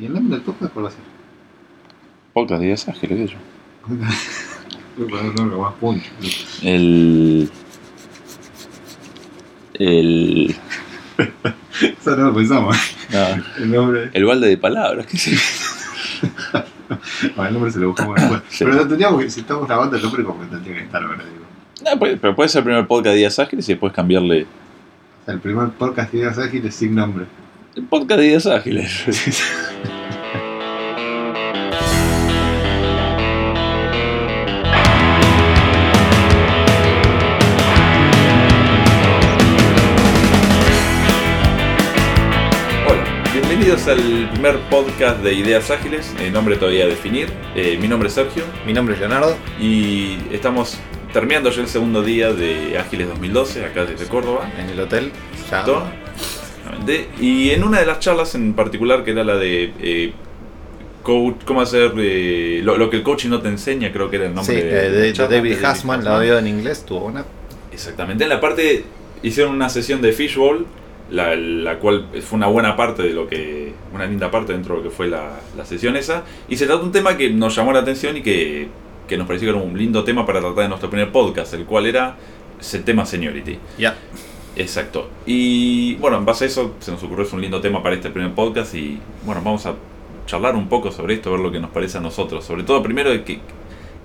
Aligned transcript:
¿Y 0.00 0.06
el 0.06 0.14
nombre 0.14 0.36
del 0.36 0.44
podcast 0.44 0.72
cuál 0.72 0.84
va 0.86 0.88
a 0.88 0.92
ser? 0.92 1.00
Podcast 2.32 2.62
Días 2.62 2.88
Ágiles, 2.88 3.32
poner 4.96 5.30
un 5.30 5.34
nombre 5.34 5.56
más 5.58 5.74
puncho. 5.74 6.10
El. 6.62 7.50
El. 9.74 10.54
Eso 11.82 12.16
no 12.16 12.24
lo 12.28 12.34
pensamos. 12.34 12.76
no, 13.12 13.18
El 13.62 13.70
nombre. 13.70 14.10
el 14.12 14.24
balde 14.24 14.48
de 14.48 14.56
palabras, 14.56 15.06
qué 15.06 15.18
sé. 15.18 15.36
Bueno, 17.36 17.44
el 17.48 17.52
nombre 17.54 17.72
se 17.72 17.78
lo 17.80 17.88
buscamos 17.88 18.14
después. 18.16 18.42
Sí. 18.50 18.64
Pero 18.64 18.76
lo 18.76 18.86
tendríamos 18.88 19.22
que, 19.22 19.30
si 19.30 19.40
estamos 19.40 19.66
grabando 19.66 19.96
el 19.96 20.02
nombre, 20.02 20.24
como 20.24 20.40
que 20.40 20.46
tendría 20.46 20.74
que 20.76 20.82
estar 20.84 21.02
ahora, 21.02 21.16
digo. 21.24 21.44
No, 21.90 21.98
puede- 21.98 22.16
pero 22.16 22.34
puede 22.36 22.48
ser 22.48 22.60
el 22.60 22.64
primer 22.64 22.86
podcast 22.86 23.12
de 23.14 23.18
Días 23.18 23.38
Ágiles 23.38 23.68
y 23.68 23.72
después 23.72 23.92
cambiarle. 23.92 24.42
O 24.42 25.24
sea, 25.24 25.34
el 25.34 25.40
primer 25.40 25.68
podcast 25.70 26.12
de 26.12 26.18
Ideas 26.18 26.38
Ágiles 26.38 26.74
sin 26.74 26.94
nombre. 26.94 27.26
El 27.74 27.84
podcast 27.84 28.20
de 28.20 28.26
Días 28.28 28.46
Ágiles. 28.46 29.04
bienvenidos 43.60 43.88
al 43.88 44.30
primer 44.30 44.58
podcast 44.70 45.22
de 45.22 45.34
Ideas 45.34 45.70
Ágiles, 45.70 46.14
el 46.18 46.32
nombre 46.32 46.56
todavía 46.56 46.84
a 46.84 46.88
definir. 46.88 47.28
Eh, 47.54 47.76
mi 47.78 47.88
nombre 47.88 48.08
es 48.08 48.14
Sergio 48.14 48.42
Mi 48.64 48.72
nombre 48.72 48.94
es 48.94 49.00
Leonardo. 49.00 49.36
y 49.60 50.16
estamos 50.32 50.78
terminando 51.12 51.50
ya 51.50 51.60
el 51.60 51.68
segundo 51.68 52.02
día 52.02 52.32
de 52.32 52.78
Ágiles 52.78 53.08
2012, 53.08 53.66
acá 53.66 53.84
desde 53.84 54.06
Córdoba. 54.06 54.50
En 54.58 54.70
el 54.70 54.80
hotel. 54.80 55.12
Ya. 55.50 55.62
Y 57.20 57.50
en 57.50 57.62
una 57.62 57.80
de 57.80 57.84
las 57.84 57.98
charlas 57.98 58.34
en 58.34 58.54
particular, 58.54 59.04
que 59.04 59.10
era 59.10 59.24
la 59.24 59.36
de 59.36 59.74
eh, 59.78 60.12
coach, 61.02 61.44
cómo 61.44 61.60
hacer 61.60 61.92
eh, 61.98 62.62
lo, 62.64 62.78
lo 62.78 62.88
que 62.88 62.96
el 62.96 63.02
coaching 63.02 63.28
no 63.28 63.42
te 63.42 63.48
enseña, 63.48 63.92
creo 63.92 64.08
que 64.08 64.16
era 64.16 64.24
el 64.24 64.34
nombre 64.34 64.54
Sí, 64.54 64.58
eh, 64.58 64.64
de, 64.64 64.90
de 64.90 65.12
charla, 65.12 65.36
David 65.36 65.62
Hassman, 65.62 66.02
la 66.02 66.16
veo 66.18 66.38
en 66.38 66.46
inglés, 66.46 66.78
estuvo 66.78 67.00
buena. 67.00 67.26
Exactamente. 67.70 68.24
En 68.24 68.30
la 68.30 68.40
parte 68.40 68.84
hicieron 69.22 69.52
una 69.52 69.68
sesión 69.68 70.00
de 70.00 70.12
fishbowl, 70.12 70.66
la, 71.10 71.34
la 71.34 71.78
cual 71.78 72.06
fue 72.22 72.36
una 72.36 72.46
buena 72.46 72.76
parte 72.76 73.02
de 73.02 73.10
lo 73.10 73.26
que, 73.26 73.72
una 73.92 74.06
linda 74.06 74.30
parte 74.30 74.52
dentro 74.52 74.76
de 74.76 74.82
lo 74.82 74.88
que 74.88 74.94
fue 74.94 75.08
la, 75.08 75.40
la 75.56 75.64
sesión 75.64 75.96
esa. 75.96 76.24
Y 76.48 76.56
se 76.56 76.66
trató 76.66 76.80
de 76.80 76.86
un 76.86 76.92
tema 76.92 77.16
que 77.16 77.30
nos 77.30 77.54
llamó 77.54 77.72
la 77.72 77.80
atención 77.80 78.16
y 78.16 78.22
que, 78.22 78.68
que 79.08 79.16
nos 79.16 79.26
pareció 79.26 79.52
que 79.52 79.58
era 79.58 79.66
un 79.66 79.76
lindo 79.76 80.04
tema 80.04 80.24
para 80.24 80.40
tratar 80.40 80.64
en 80.64 80.70
nuestro 80.70 80.90
primer 80.90 81.10
podcast, 81.10 81.54
el 81.54 81.64
cual 81.64 81.86
era 81.86 82.16
el 82.72 82.84
tema 82.84 83.04
seniority. 83.06 83.58
Ya. 83.78 83.96
Exacto. 84.56 85.08
Y 85.26 85.94
bueno, 85.96 86.18
en 86.18 86.24
base 86.24 86.44
a 86.44 86.46
eso 86.48 86.74
se 86.80 86.90
nos 86.90 87.02
ocurrió 87.02 87.24
es 87.24 87.32
un 87.32 87.40
lindo 87.40 87.60
tema 87.60 87.82
para 87.82 87.94
este 87.94 88.10
primer 88.10 88.32
podcast 88.32 88.74
y 88.74 89.00
bueno, 89.24 89.42
vamos 89.44 89.66
a 89.66 89.74
charlar 90.26 90.54
un 90.54 90.68
poco 90.68 90.92
sobre 90.92 91.14
esto, 91.14 91.30
ver 91.32 91.40
lo 91.40 91.50
que 91.50 91.60
nos 91.60 91.70
parece 91.70 91.98
a 91.98 92.00
nosotros. 92.00 92.44
Sobre 92.44 92.62
todo 92.62 92.82
primero 92.82 93.10
de 93.10 93.24
qué, 93.24 93.40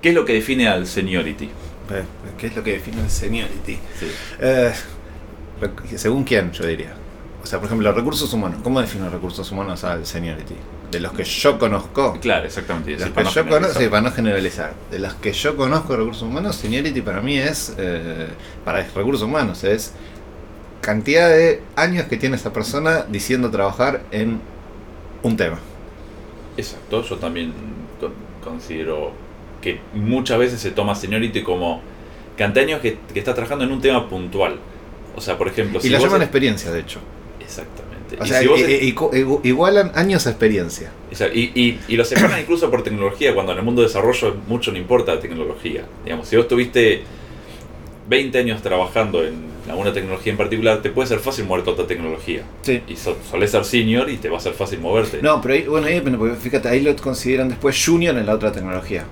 qué 0.02 0.08
es 0.10 0.14
lo 0.14 0.24
que 0.24 0.34
define 0.34 0.68
al 0.68 0.86
seniority. 0.86 1.44
Eh, 1.44 2.02
¿Qué 2.36 2.48
es 2.48 2.56
lo 2.56 2.64
que 2.64 2.72
define 2.72 3.00
el 3.00 3.10
seniority? 3.10 3.78
Sí. 3.98 4.06
Eh, 4.40 4.72
según 5.96 6.24
quién, 6.24 6.52
yo 6.52 6.66
diría. 6.66 6.94
O 7.42 7.46
sea, 7.46 7.58
por 7.60 7.66
ejemplo, 7.66 7.92
recursos 7.92 8.32
humanos. 8.32 8.58
¿Cómo 8.62 8.80
defino 8.80 9.08
recursos 9.08 9.50
humanos 9.52 9.84
al 9.84 10.04
seniority? 10.04 10.54
De 10.90 11.00
los 11.00 11.12
que 11.12 11.24
yo 11.24 11.58
conozco. 11.58 12.18
Claro, 12.20 12.46
exactamente. 12.46 12.92
De 12.92 12.98
sí, 12.98 13.04
los 13.04 13.12
que 13.14 13.22
no 13.24 13.30
yo 13.30 13.48
conozco, 13.48 13.80
sí, 13.80 13.88
para 13.88 14.02
no 14.02 14.10
generalizar. 14.12 14.74
De 14.90 14.98
los 14.98 15.14
que 15.14 15.32
yo 15.32 15.56
conozco 15.56 15.92
de 15.92 15.98
recursos 15.98 16.22
humanos, 16.22 16.56
seniority 16.56 17.02
para 17.02 17.20
mí 17.20 17.38
es, 17.38 17.74
eh, 17.78 18.28
para 18.64 18.82
recursos 18.82 19.22
humanos, 19.22 19.62
es 19.64 19.92
cantidad 20.80 21.28
de 21.28 21.62
años 21.76 22.06
que 22.06 22.16
tiene 22.16 22.36
esa 22.36 22.52
persona 22.52 23.04
diciendo 23.08 23.50
trabajar 23.50 24.02
en 24.10 24.40
un 25.22 25.36
tema. 25.36 25.58
Exacto, 26.56 27.02
yo 27.02 27.16
también 27.16 27.52
con- 28.00 28.14
considero 28.42 29.12
que 29.60 29.80
muchas 29.94 30.38
veces 30.38 30.60
se 30.60 30.70
toma 30.70 30.94
seniority 30.94 31.42
como 31.42 31.80
cantaños 32.36 32.80
que, 32.80 32.98
que 33.12 33.18
está 33.18 33.34
trabajando 33.34 33.64
en 33.64 33.72
un 33.72 33.80
tema 33.80 34.08
puntual. 34.08 34.58
O 35.16 35.20
sea, 35.20 35.36
por 35.38 35.48
ejemplo, 35.48 35.80
Y 35.82 35.88
la 35.88 35.98
vos- 35.98 36.06
llaman 36.06 36.22
experiencia, 36.22 36.70
de 36.70 36.80
hecho. 36.80 37.00
Exactamente. 37.40 38.16
O 38.20 38.24
Y 38.24 38.28
sea, 38.28 38.40
si 38.40 38.46
vos- 38.46 38.60
i- 38.60 38.92
igu- 38.94 39.10
igu- 39.12 39.40
igualan 39.42 39.90
años 39.94 40.26
a 40.26 40.30
experiencia. 40.30 40.90
Y, 41.34 41.40
y, 41.60 41.80
y 41.88 41.96
lo 41.96 42.04
separan 42.04 42.38
incluso 42.40 42.70
por 42.70 42.82
tecnología, 42.82 43.34
cuando 43.34 43.52
en 43.52 43.58
el 43.58 43.64
mundo 43.64 43.82
de 43.82 43.88
desarrollo 43.88 44.36
mucho 44.46 44.70
no 44.72 44.78
importa 44.78 45.14
la 45.14 45.20
tecnología. 45.20 45.84
Digamos, 46.04 46.28
si 46.28 46.36
vos 46.36 46.46
tuviste 46.46 47.02
20 48.08 48.38
años 48.38 48.62
trabajando 48.62 49.24
en 49.24 49.56
alguna 49.68 49.92
tecnología 49.92 50.30
en 50.32 50.36
particular, 50.38 50.80
te 50.82 50.90
puede 50.90 51.08
ser 51.08 51.18
fácil 51.18 51.44
mover 51.46 51.64
toda 51.64 51.74
otra 51.74 51.86
tecnología. 51.88 52.42
Sí. 52.62 52.82
Y 52.86 52.96
so- 52.96 53.16
solés 53.28 53.50
ser 53.50 53.64
senior 53.64 54.08
y 54.08 54.16
te 54.18 54.28
va 54.28 54.36
a 54.38 54.40
ser 54.40 54.52
fácil 54.52 54.78
moverte. 54.80 55.20
No, 55.22 55.40
pero 55.40 55.54
ahí, 55.54 55.62
bueno, 55.64 55.86
ahí 55.88 56.00
fíjate, 56.40 56.68
ahí 56.68 56.80
lo 56.82 56.94
consideran 56.96 57.48
después 57.48 57.82
junior 57.84 58.16
en 58.16 58.26
la 58.26 58.34
otra 58.34 58.52
tecnología. 58.52 59.04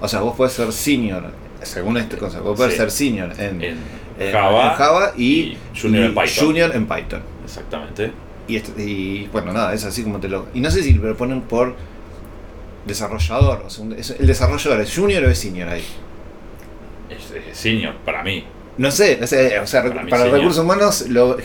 O 0.00 0.06
sea, 0.06 0.20
vos 0.20 0.36
podés 0.36 0.52
ser 0.52 0.70
senior, 0.72 1.32
según 1.62 1.96
este 1.96 2.16
concepto, 2.18 2.44
vos 2.50 2.56
podés 2.56 2.72
Sí. 2.74 2.78
ser 2.78 2.90
senior 2.92 3.32
en, 3.38 3.62
En 3.62 3.76
en 4.18 4.32
Java, 4.32 4.62
en 4.70 4.74
Java 4.76 5.12
y, 5.16 5.24
y 5.24 5.58
junior 5.80 6.04
en 6.04 6.14
Python. 6.14 6.46
junior 6.46 6.70
en 6.76 6.86
Python. 6.86 7.22
Exactamente. 7.44 8.12
Y, 8.48 8.56
esto- 8.56 8.80
y, 8.80 9.26
bueno, 9.32 9.52
nada, 9.52 9.74
es 9.74 9.84
así 9.84 10.02
como 10.02 10.18
te 10.20 10.28
lo... 10.28 10.46
Y 10.54 10.60
no 10.60 10.70
sé 10.70 10.82
si 10.82 10.92
lo 10.94 11.16
ponen 11.16 11.42
por 11.42 11.74
desarrollador, 12.86 13.62
o 13.66 13.70
sea, 13.70 13.84
un- 13.84 13.92
es- 13.94 14.10
el 14.18 14.26
desarrollador 14.26 14.80
es 14.80 14.94
junior 14.94 15.24
o 15.24 15.30
es 15.30 15.38
senior 15.38 15.68
ahí. 15.68 15.84
Es, 17.10 17.30
es 17.50 17.56
senior 17.56 17.94
para 18.04 18.22
mí. 18.22 18.44
No 18.78 18.90
sé, 18.90 19.16
no 19.18 19.26
sé, 19.26 19.58
o 19.58 19.66
sea, 19.66 19.82
Para 20.10 20.26
recursos 20.26 20.62
humanos 20.62 21.06
lo, 21.08 21.38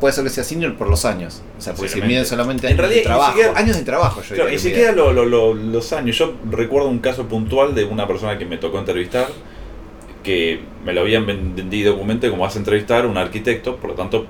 puede 0.00 0.14
ser 0.14 0.24
que 0.24 0.30
sea 0.30 0.42
senior 0.44 0.76
por 0.76 0.88
los 0.88 1.04
años. 1.04 1.42
O 1.58 1.60
sea, 1.60 1.74
porque 1.74 1.90
si 1.90 2.00
miden 2.00 2.24
solamente 2.24 2.66
En 2.68 2.72
años 2.72 2.80
realidad, 2.80 3.00
de 3.02 3.06
trabajo. 3.06 3.32
siquiera- 3.32 3.58
años 3.58 3.76
de 3.76 3.82
trabajo, 3.82 4.22
yo 4.22 4.34
Claro, 4.34 4.50
ni 4.50 4.58
siquiera 4.58 4.92
lo- 4.92 5.12
lo- 5.12 5.52
los 5.54 5.92
años. 5.92 6.16
Yo 6.16 6.34
recuerdo 6.50 6.88
un 6.88 7.00
caso 7.00 7.28
puntual 7.28 7.74
de 7.74 7.84
una 7.84 8.06
persona 8.08 8.38
que 8.38 8.46
me 8.46 8.56
tocó 8.56 8.78
entrevistar, 8.78 9.26
que 10.22 10.60
me 10.84 10.92
lo 10.92 11.00
habían 11.02 11.26
vendido 11.26 11.92
documente 11.92 12.28
como 12.30 12.42
vas 12.42 12.56
a 12.56 12.58
entrevistar 12.58 13.04
a 13.04 13.08
un 13.08 13.16
arquitecto, 13.16 13.76
por 13.76 13.90
lo 13.90 13.96
tanto 13.96 14.26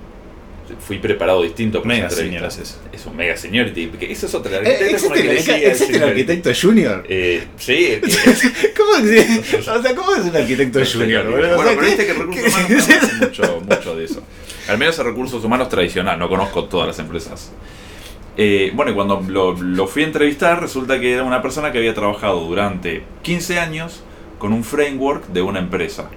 fui 0.87 0.99
preparado 0.99 1.43
distinto 1.43 1.83
para 1.83 1.95
Mega 1.97 2.07
esa 2.07 2.21
entrevista. 2.23 2.51
senior 2.51 2.69
es 2.69 2.71
eso. 2.71 2.81
Es 2.93 3.07
un 3.07 3.17
mega 3.17 3.37
seniority. 3.37 3.87
porque 3.89 4.13
Eso 4.13 4.27
es 4.27 4.35
otra. 4.35 4.53
Eh, 4.59 4.59
arquitecto 4.59 5.03
como 5.03 5.15
el 5.17 5.23
que 5.23 5.67
¿Existe, 5.69 5.97
el, 5.97 6.03
arquitecto 6.05 6.51
junior? 6.63 7.05
Eh, 7.09 7.45
sí, 7.57 8.01
¿Cómo 8.77 8.97
es, 9.05 9.69
o 9.69 9.83
sea, 9.83 9.95
¿cómo 9.97 10.15
es 10.15 10.23
un 10.25 10.37
arquitecto 10.37 10.81
junior? 10.85 11.29
Bueno, 11.29 11.49
sea, 11.49 11.57
pero 11.67 11.81
¿qué- 11.81 11.87
viste 11.87 12.07
que 12.07 12.13
recursos 12.13 12.43
qué- 12.55 12.65
humanos 12.69 12.89
no 13.21 13.27
mucho, 13.27 13.63
mucho 13.69 13.97
de 13.97 14.05
eso. 14.05 14.23
Al 14.69 14.79
menos 14.79 14.97
en 15.01 15.07
recursos 15.07 15.43
humanos 15.45 15.69
tradicional, 15.69 16.19
no 16.19 16.29
conozco 16.29 16.65
todas 16.67 16.87
las 16.87 16.99
empresas. 17.01 17.51
Eh, 18.37 18.71
bueno, 18.75 18.93
y 18.93 18.95
cuando 18.95 19.23
lo, 19.27 19.53
lo 19.61 19.87
fui 19.89 20.05
a 20.05 20.07
entrevistar, 20.07 20.61
resulta 20.61 21.01
que 21.01 21.13
era 21.15 21.25
una 21.25 21.43
persona 21.43 21.73
que 21.73 21.79
había 21.79 21.95
trabajado 21.95 22.41
durante 22.47 23.03
15 23.23 23.59
años 23.59 24.05
con 24.41 24.53
un 24.53 24.65
framework 24.65 25.29
de 25.29 25.43
una 25.43 25.61
empresa, 25.61 26.09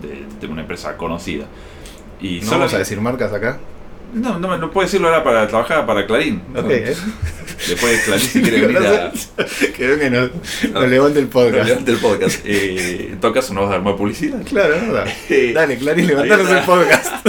de, 0.00 0.24
de 0.40 0.50
una 0.50 0.62
empresa 0.62 0.96
conocida. 0.96 1.44
Y 2.18 2.40
¿No 2.40 2.52
vamos 2.52 2.72
a 2.72 2.78
decir 2.78 2.98
marcas 3.02 3.32
acá? 3.34 3.58
No, 4.14 4.38
no, 4.38 4.56
no 4.56 4.70
puedo 4.70 4.86
decirlo, 4.86 5.08
era 5.08 5.22
para 5.22 5.46
trabajar 5.46 5.84
para 5.86 6.06
Clarín. 6.06 6.42
Ok, 6.56 6.70
¿eh? 6.70 6.96
Después 7.68 7.92
de 7.98 8.02
Clarín, 8.04 8.26
si 8.26 8.42
quiere 8.42 8.60
venir 8.66 8.78
a, 8.78 9.12
Creo 9.76 9.98
que 9.98 10.10
nos, 10.10 10.30
nos 10.72 10.88
levante 10.88 11.18
el 11.20 11.26
podcast. 11.28 11.68
Levante 11.68 11.90
el 11.92 11.98
podcast. 11.98 12.40
Eh, 12.44 13.08
en 13.12 13.20
todo 13.20 13.32
caso, 13.32 13.52
no 13.54 13.60
vas 13.62 13.70
a 13.70 13.72
dar 13.74 13.82
más 13.82 13.94
publicidad. 13.94 14.42
Claro, 14.44 14.74
¿verdad? 14.80 15.06
Eh, 15.28 15.52
Dale, 15.54 15.76
Clarín, 15.78 16.06
levantanos 16.08 16.50
el 16.50 16.60
podcast. 16.64 17.26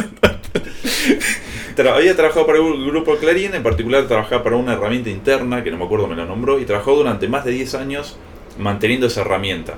Tra- 1.76 1.96
había 1.96 2.16
trabajado 2.16 2.46
para 2.46 2.58
el 2.60 2.86
grupo 2.86 3.16
Clarín, 3.18 3.54
en 3.56 3.64
particular 3.64 4.06
trabajaba 4.08 4.44
para 4.44 4.56
una 4.56 4.74
herramienta 4.74 5.10
interna, 5.10 5.64
que 5.64 5.72
no 5.72 5.78
me 5.78 5.86
acuerdo, 5.86 6.08
me 6.08 6.16
la 6.16 6.26
nombró, 6.26 6.60
y 6.60 6.66
trabajó 6.66 6.96
durante 6.96 7.28
más 7.28 7.46
de 7.46 7.52
10 7.52 7.76
años 7.76 8.18
manteniendo 8.58 9.08
esa 9.08 9.22
herramienta. 9.22 9.76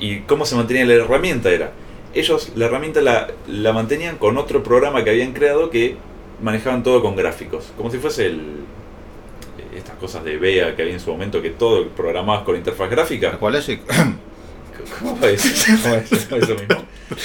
¿Y 0.00 0.20
cómo 0.22 0.46
se 0.46 0.56
mantenía 0.56 0.84
la 0.86 0.94
herramienta? 0.94 1.50
Era, 1.50 1.72
ellos 2.14 2.52
la 2.56 2.66
herramienta 2.66 3.00
la, 3.02 3.28
la 3.46 3.72
mantenían 3.72 4.16
con 4.16 4.38
otro 4.38 4.62
programa 4.62 5.04
que 5.04 5.10
habían 5.10 5.32
creado 5.32 5.70
que 5.70 5.96
manejaban 6.42 6.82
todo 6.82 7.02
con 7.02 7.14
gráficos, 7.16 7.72
como 7.76 7.90
si 7.90 7.98
fuese 7.98 8.26
el, 8.26 8.40
estas 9.76 9.96
cosas 9.96 10.24
de 10.24 10.38
BEA 10.38 10.74
que 10.74 10.82
había 10.82 10.94
en 10.94 11.00
su 11.00 11.10
momento, 11.10 11.42
que 11.42 11.50
todo 11.50 11.86
programabas 11.88 12.42
con 12.44 12.56
interfaz 12.56 12.90
gráfica. 12.90 13.28
Aqualogic. 13.34 13.80
¿Cómo 14.98 15.16
fue 15.16 15.34
eso? 15.34 15.48
¿Cómo 15.82 15.94
es 15.96 16.12
eso 16.42 16.54
mismo? 16.54 16.84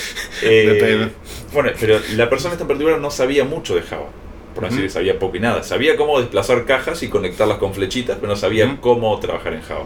Eh, 0.41 1.09
bueno, 1.53 1.69
pero 1.79 1.99
la 2.15 2.27
persona 2.29 2.53
esta 2.53 2.63
en 2.63 2.67
particular 2.67 2.99
no 2.99 3.11
sabía 3.11 3.45
mucho 3.45 3.75
de 3.75 3.83
Java. 3.83 4.07
Por 4.53 4.63
no 4.63 4.69
decir 4.69 4.81
que 4.81 4.87
Ujú. 4.87 4.93
sabía 4.93 5.19
poco 5.19 5.37
y 5.37 5.39
nada. 5.39 5.63
Sabía 5.63 5.95
cómo 5.95 6.19
desplazar 6.19 6.65
cajas 6.65 7.03
y 7.03 7.07
conectarlas 7.07 7.59
con 7.59 7.73
flechitas, 7.73 8.17
pero 8.19 8.29
no 8.29 8.35
sabía 8.35 8.77
cómo 8.81 9.17
trabajar 9.19 9.53
en 9.53 9.61
Java. 9.61 9.85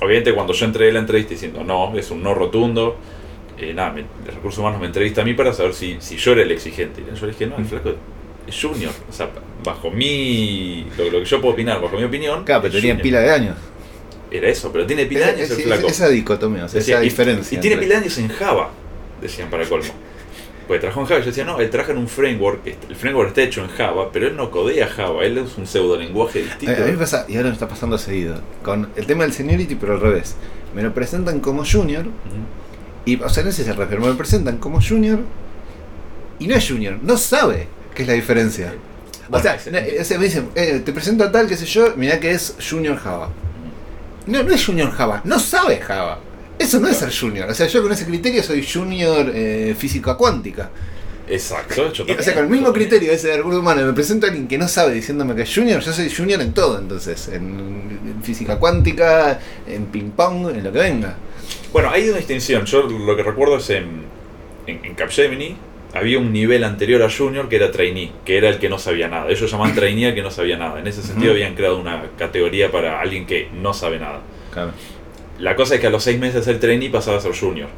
Obviamente 0.00 0.32
cuando 0.34 0.52
yo 0.52 0.66
entré 0.66 0.90
a 0.90 0.92
la 0.92 0.98
entrevista 1.00 1.30
diciendo 1.30 1.64
no, 1.64 1.96
es 1.96 2.10
un 2.10 2.22
no 2.22 2.34
rotundo, 2.34 2.96
eh, 3.58 3.72
nada, 3.72 3.92
me, 3.92 4.00
el 4.00 4.34
recursos 4.34 4.58
humanos 4.58 4.80
me 4.80 4.86
entrevista 4.86 5.22
a 5.22 5.24
mí 5.24 5.32
para 5.34 5.52
saber 5.52 5.72
si, 5.72 5.96
si 6.00 6.16
yo 6.16 6.32
era 6.32 6.42
el 6.42 6.50
exigente. 6.50 7.00
Y 7.00 7.18
yo 7.18 7.26
le 7.26 7.32
dije, 7.32 7.46
no, 7.46 7.56
el 7.56 7.62
Ujú. 7.62 7.70
flaco 7.70 7.94
es 8.46 8.60
junior. 8.62 8.92
O 9.08 9.12
sea, 9.12 9.30
bajo 9.64 9.90
mi... 9.90 10.86
Lo, 10.98 11.04
lo 11.10 11.18
que 11.20 11.24
yo 11.24 11.40
puedo 11.40 11.54
opinar, 11.54 11.80
bajo 11.80 11.96
mi 11.96 12.04
opinión... 12.04 12.44
Claro, 12.44 12.62
pero 12.62 12.74
junior. 12.74 13.00
pila 13.00 13.20
de 13.20 13.30
años. 13.30 13.56
Era 14.30 14.48
eso, 14.48 14.70
pero 14.72 14.84
tiene 14.86 15.06
pila 15.06 15.26
de 15.26 15.32
años 15.32 15.50
el 15.50 15.58
Es- 15.60 15.64
flaco. 15.64 15.86
Esa 15.86 16.08
dicotomía, 16.08 16.64
o 16.66 16.68
sea, 16.68 16.78
Decía, 16.80 16.96
esa 16.96 17.04
y- 17.04 17.08
diferencia. 17.08 17.56
Y, 17.58 17.60
tiene 17.60 17.74
entre- 17.74 17.86
pila 17.86 17.98
de 17.98 18.04
años 18.04 18.18
en 18.18 18.28
Java, 18.28 18.70
decían 19.22 19.48
para 19.48 19.64
colmo. 19.68 19.88
Porque 20.66 20.80
trabajó 20.80 21.00
en 21.02 21.06
Java 21.06 21.20
yo 21.20 21.26
decía, 21.26 21.44
no, 21.44 21.60
él 21.60 21.70
trabaja 21.70 21.92
en 21.92 21.98
un 21.98 22.08
framework, 22.08 22.66
el 22.88 22.96
framework 22.96 23.28
está 23.28 23.42
hecho 23.42 23.62
en 23.62 23.68
Java, 23.70 24.10
pero 24.12 24.26
él 24.26 24.36
no 24.36 24.50
codea 24.50 24.88
Java, 24.88 25.24
él 25.24 25.38
es 25.38 25.56
un 25.56 25.66
pseudo 25.66 25.96
lenguaje 25.96 26.40
distinto. 26.42 26.72
A, 26.72 26.84
a 26.84 26.86
mí 26.86 26.92
me 26.92 26.98
pasa, 26.98 27.24
y 27.28 27.36
ahora 27.36 27.48
me 27.50 27.54
está 27.54 27.68
pasando 27.68 27.96
seguido, 27.98 28.40
con 28.64 28.88
el 28.96 29.06
tema 29.06 29.22
del 29.22 29.32
seniority, 29.32 29.76
pero 29.76 29.94
al 29.94 30.00
revés. 30.00 30.34
Me 30.74 30.82
lo 30.82 30.92
presentan 30.92 31.38
como 31.40 31.64
junior, 31.64 32.06
y, 33.04 33.20
o 33.22 33.28
sea, 33.28 33.44
no 33.44 33.52
sé 33.52 33.62
si 33.64 33.70
revés, 33.70 33.86
pero 33.88 34.00
me 34.02 34.08
lo 34.08 34.16
presentan 34.16 34.58
como 34.58 34.80
junior, 34.82 35.20
y 36.40 36.48
no 36.48 36.56
es 36.56 36.68
junior, 36.68 36.98
no 37.00 37.16
sabe 37.16 37.68
qué 37.94 38.02
es 38.02 38.08
la 38.08 38.14
diferencia. 38.14 38.74
O 39.28 39.30
Bueno, 39.30 39.42
sea, 39.44 39.54
ese- 39.54 39.70
no, 39.70 39.78
o 39.78 40.04
sea, 40.04 40.18
me 40.18 40.24
dicen, 40.24 40.48
eh, 40.56 40.82
te 40.84 40.92
presento 40.92 41.24
a 41.24 41.30
tal, 41.32 41.46
qué 41.48 41.56
sé 41.56 41.64
yo, 41.66 41.94
mirá 41.96 42.18
que 42.20 42.32
es 42.32 42.56
Junior 42.68 42.96
Java. 42.96 43.30
No, 44.26 44.42
no 44.42 44.52
es 44.52 44.66
Junior 44.66 44.90
Java, 44.90 45.20
no 45.24 45.38
sabe 45.38 45.78
Java. 45.78 46.18
Eso 46.58 46.80
no 46.80 46.88
es 46.88 46.96
ser 46.96 47.12
Junior. 47.14 47.48
O 47.50 47.54
sea, 47.54 47.66
yo 47.66 47.82
con 47.82 47.92
ese 47.92 48.06
criterio 48.06 48.42
soy 48.42 48.66
Junior 48.66 49.30
eh, 49.34 49.74
física 49.78 50.14
cuántica. 50.16 50.70
Exacto, 51.28 51.92
yo 51.92 52.04
Y, 52.06 52.12
o 52.12 52.16
también. 52.16 52.22
sea, 52.22 52.34
con 52.34 52.44
el 52.44 52.50
mismo 52.50 52.72
criterio 52.72 53.10
ese 53.12 53.28
de 53.28 53.36
recursos 53.38 53.60
humanos, 53.60 53.84
me 53.84 53.92
presento 53.92 54.26
a 54.26 54.28
alguien 54.30 54.46
que 54.46 54.58
no 54.58 54.68
sabe 54.68 54.94
diciéndome 54.94 55.34
que 55.34 55.42
es 55.42 55.52
Junior, 55.54 55.80
yo 55.80 55.92
soy 55.92 56.08
Junior 56.08 56.40
en 56.40 56.52
todo, 56.54 56.78
entonces. 56.78 57.28
En, 57.28 57.98
en 58.06 58.22
física 58.22 58.58
cuántica, 58.58 59.40
en 59.66 59.86
ping-pong, 59.86 60.50
en 60.50 60.62
lo 60.64 60.72
que 60.72 60.78
venga. 60.78 61.16
Bueno, 61.72 61.90
hay 61.90 62.08
una 62.08 62.18
distinción. 62.18 62.64
Yo 62.64 62.82
lo 62.82 63.16
que 63.16 63.22
recuerdo 63.22 63.56
es 63.56 63.68
en, 63.70 64.04
en, 64.66 64.84
en 64.84 64.94
Capgemini 64.94 65.56
había 65.94 66.18
un 66.18 66.32
nivel 66.32 66.62
anterior 66.62 67.02
a 67.02 67.10
Junior 67.10 67.48
que 67.48 67.56
era 67.56 67.70
trainee, 67.70 68.12
que 68.24 68.36
era 68.36 68.48
el 68.48 68.58
que 68.58 68.68
no 68.68 68.78
sabía 68.78 69.08
nada. 69.08 69.30
Ellos 69.30 69.50
llamaban 69.50 69.74
trainee 69.74 70.06
al 70.08 70.14
que 70.14 70.22
no 70.22 70.30
sabía 70.30 70.56
nada. 70.58 70.78
En 70.78 70.86
ese 70.86 71.02
sentido 71.02 71.32
habían 71.32 71.54
creado 71.54 71.78
una 71.78 72.04
categoría 72.18 72.70
para 72.70 73.00
alguien 73.00 73.26
que 73.26 73.48
no 73.52 73.72
sabe 73.72 73.98
nada. 73.98 74.20
Claro. 74.52 74.72
La 75.38 75.54
cosa 75.56 75.74
es 75.74 75.80
que 75.80 75.86
a 75.86 75.90
los 75.90 76.02
seis 76.02 76.18
meses 76.18 76.36
de 76.36 76.42
ser 76.52 76.60
trainee 76.60 76.90
pasaba 76.90 77.18
a 77.18 77.20
ser 77.20 77.36
junior. 77.38 77.68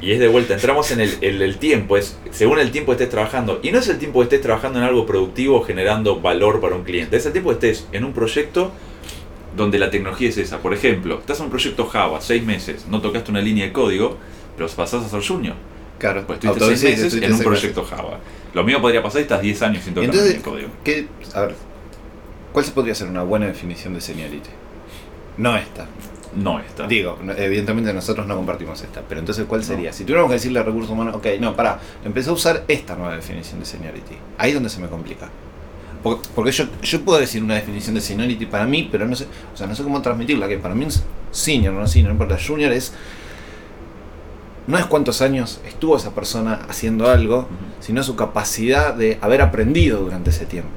Y 0.00 0.12
es 0.12 0.18
de 0.18 0.28
vuelta, 0.28 0.54
entramos 0.54 0.90
en 0.90 1.00
el, 1.00 1.14
el- 1.22 1.40
el 1.40 1.56
tiempo, 1.58 1.96
es 1.96 2.18
según 2.30 2.58
el 2.58 2.70
tiempo 2.70 2.92
que 2.92 2.96
estés 3.04 3.10
trabajando. 3.10 3.60
Y 3.62 3.70
no 3.70 3.78
es 3.78 3.88
el 3.88 3.98
tiempo 3.98 4.18
que 4.20 4.24
estés 4.24 4.40
trabajando 4.42 4.78
en 4.78 4.84
algo 4.84 5.06
productivo 5.06 5.62
generando 5.62 6.20
valor 6.20 6.60
para 6.60 6.74
un 6.76 6.84
cliente. 6.84 7.16
Es 7.16 7.24
el 7.26 7.32
tiempo 7.32 7.50
que 7.50 7.54
estés 7.68 7.86
en 7.92 8.04
un 8.04 8.12
proyecto 8.12 8.70
donde 9.56 9.78
la 9.78 9.90
tecnología 9.90 10.28
es 10.28 10.36
esa. 10.36 10.58
Por 10.58 10.74
ejemplo, 10.74 11.18
estás 11.20 11.38
en 11.38 11.44
un 11.44 11.50
proyecto 11.50 11.86
Java, 11.86 12.20
seis 12.20 12.42
meses, 12.44 12.86
no 12.90 13.00
tocaste 13.00 13.30
una 13.30 13.40
línea 13.40 13.66
de 13.66 13.72
código, 13.72 14.16
pero 14.56 14.68
pasás 14.70 15.04
a 15.04 15.08
ser 15.08 15.22
junior. 15.26 15.54
Claro, 15.98 16.24
Pues 16.26 16.38
estuviste 16.42 16.64
seis 16.76 16.82
meses 16.82 17.04
estuviste 17.04 17.26
en 17.26 17.32
un 17.32 17.38
meses. 17.38 17.46
proyecto 17.46 17.84
Java. 17.84 18.18
Lo 18.52 18.64
mismo 18.64 18.80
podría 18.82 19.02
pasar 19.02 19.20
y 19.20 19.22
estás 19.22 19.40
10 19.40 19.62
años 19.62 19.84
sin 19.84 19.94
tocar 19.94 20.10
una 20.10 20.18
entonces, 20.18 20.36
línea 20.44 20.44
de 20.44 20.68
código. 20.68 20.68
¿qué, 20.84 21.06
a 21.34 21.40
ver, 21.42 21.54
¿cuál 22.52 22.64
se 22.64 22.72
podría 22.72 22.94
ser 22.94 23.08
una 23.08 23.22
buena 23.22 23.46
definición 23.46 23.94
de 23.94 24.00
seniority? 24.00 24.50
No 25.38 25.56
esta. 25.56 25.86
No 26.36 26.58
está. 26.60 26.86
Digo, 26.86 27.18
evidentemente 27.36 27.92
nosotros 27.92 28.26
no 28.26 28.36
compartimos 28.36 28.82
esta, 28.82 29.02
pero 29.02 29.20
entonces 29.20 29.44
¿cuál 29.46 29.62
sería? 29.62 29.92
Si 29.92 30.04
tuviéramos 30.04 30.30
que 30.30 30.34
decirle 30.34 30.60
a 30.60 30.62
recursos 30.62 30.90
humanos, 30.90 31.14
ok, 31.16 31.26
no, 31.40 31.54
pará, 31.54 31.78
empecé 32.04 32.30
a 32.30 32.32
usar 32.32 32.64
esta 32.68 32.96
nueva 32.96 33.14
definición 33.14 33.60
de 33.60 33.66
seniority. 33.66 34.16
Ahí 34.38 34.50
es 34.50 34.54
donde 34.54 34.70
se 34.70 34.80
me 34.80 34.88
complica. 34.88 35.28
Porque, 36.02 36.28
porque 36.34 36.52
yo, 36.52 36.64
yo 36.82 37.00
puedo 37.02 37.18
decir 37.18 37.42
una 37.42 37.54
definición 37.54 37.94
de 37.94 38.00
seniority 38.00 38.46
para 38.46 38.66
mí, 38.66 38.88
pero 38.90 39.06
no 39.06 39.16
sé, 39.16 39.26
o 39.52 39.56
sea, 39.56 39.66
no 39.66 39.74
sé 39.74 39.82
cómo 39.82 40.02
transmitirla, 40.02 40.48
que 40.48 40.58
para 40.58 40.74
mí 40.74 40.84
es 40.84 41.04
senior, 41.30 41.72
no 41.72 41.86
senior, 41.86 42.08
no 42.08 42.14
importa, 42.14 42.36
junior 42.44 42.72
es 42.72 42.92
no 44.66 44.78
es 44.78 44.86
cuántos 44.86 45.20
años 45.20 45.60
estuvo 45.66 45.96
esa 45.96 46.14
persona 46.14 46.60
haciendo 46.68 47.10
algo, 47.10 47.48
sino 47.80 48.02
su 48.02 48.16
capacidad 48.16 48.94
de 48.94 49.18
haber 49.20 49.42
aprendido 49.42 50.00
durante 50.00 50.30
ese 50.30 50.46
tiempo. 50.46 50.70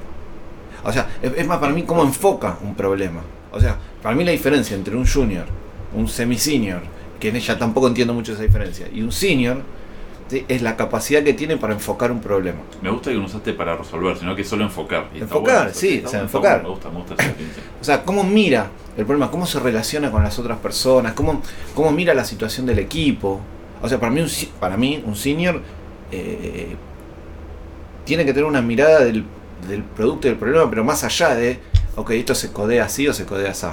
O 0.84 0.92
sea, 0.92 1.08
es, 1.22 1.32
es 1.36 1.46
más 1.46 1.58
para 1.58 1.72
mí 1.72 1.84
cómo 1.84 2.02
enfoca 2.02 2.58
un 2.62 2.74
problema. 2.74 3.22
O 3.50 3.60
sea, 3.60 3.78
para 4.02 4.14
mí 4.14 4.24
la 4.24 4.32
diferencia 4.32 4.76
entre 4.76 4.96
un 4.96 5.06
junior, 5.06 5.46
un 5.94 6.08
semi-senior, 6.08 6.82
que 7.18 7.38
ya 7.40 7.58
tampoco 7.58 7.88
entiendo 7.88 8.14
mucho 8.14 8.32
esa 8.32 8.42
diferencia, 8.42 8.86
y 8.92 9.02
un 9.02 9.10
senior, 9.10 9.62
¿sí? 10.28 10.44
es 10.48 10.62
la 10.62 10.76
capacidad 10.76 11.22
que 11.22 11.34
tiene 11.34 11.56
para 11.56 11.74
enfocar 11.74 12.12
un 12.12 12.20
problema. 12.20 12.58
Me 12.80 12.90
gusta 12.90 13.10
que 13.10 13.16
no 13.16 13.24
usaste 13.24 13.52
para 13.54 13.76
resolver, 13.76 14.16
sino 14.16 14.36
que 14.36 14.44
solo 14.44 14.64
enfocar. 14.64 15.08
Y 15.14 15.18
Enfocar, 15.18 15.54
bueno 15.56 15.70
eso, 15.70 15.80
sí, 15.80 15.96
está 15.96 16.08
o 16.08 16.10
sea, 16.10 16.20
enfocar. 16.20 16.62
bueno, 16.62 16.68
Me 16.68 16.74
gusta, 16.74 16.90
me 16.90 16.96
gusta 16.98 17.14
esa. 17.14 17.34
O 17.80 17.84
sea, 17.84 18.02
cómo 18.04 18.22
mira 18.22 18.70
el 18.96 19.04
problema, 19.04 19.30
cómo 19.30 19.46
se 19.46 19.58
relaciona 19.58 20.10
con 20.10 20.22
las 20.22 20.38
otras 20.38 20.58
personas, 20.58 21.12
cómo, 21.14 21.42
cómo 21.74 21.90
mira 21.90 22.14
la 22.14 22.24
situación 22.24 22.66
del 22.66 22.78
equipo. 22.78 23.40
O 23.82 23.88
sea, 23.88 23.98
para 23.98 24.12
mí 24.12 24.20
un, 24.20 24.28
para 24.60 24.76
mí, 24.76 25.02
un 25.04 25.16
senior 25.16 25.60
eh, 26.12 26.76
tiene 28.04 28.24
que 28.24 28.32
tener 28.32 28.44
una 28.46 28.62
mirada 28.62 29.00
del, 29.04 29.24
del 29.68 29.82
producto 29.82 30.26
y 30.26 30.30
del 30.30 30.38
problema, 30.38 30.68
pero 30.70 30.84
más 30.84 31.04
allá 31.04 31.34
de, 31.34 31.58
ok, 31.96 32.10
esto 32.12 32.34
se 32.34 32.52
codea 32.52 32.84
así 32.84 33.06
o 33.08 33.12
se 33.12 33.24
codea 33.24 33.50
así. 33.50 33.66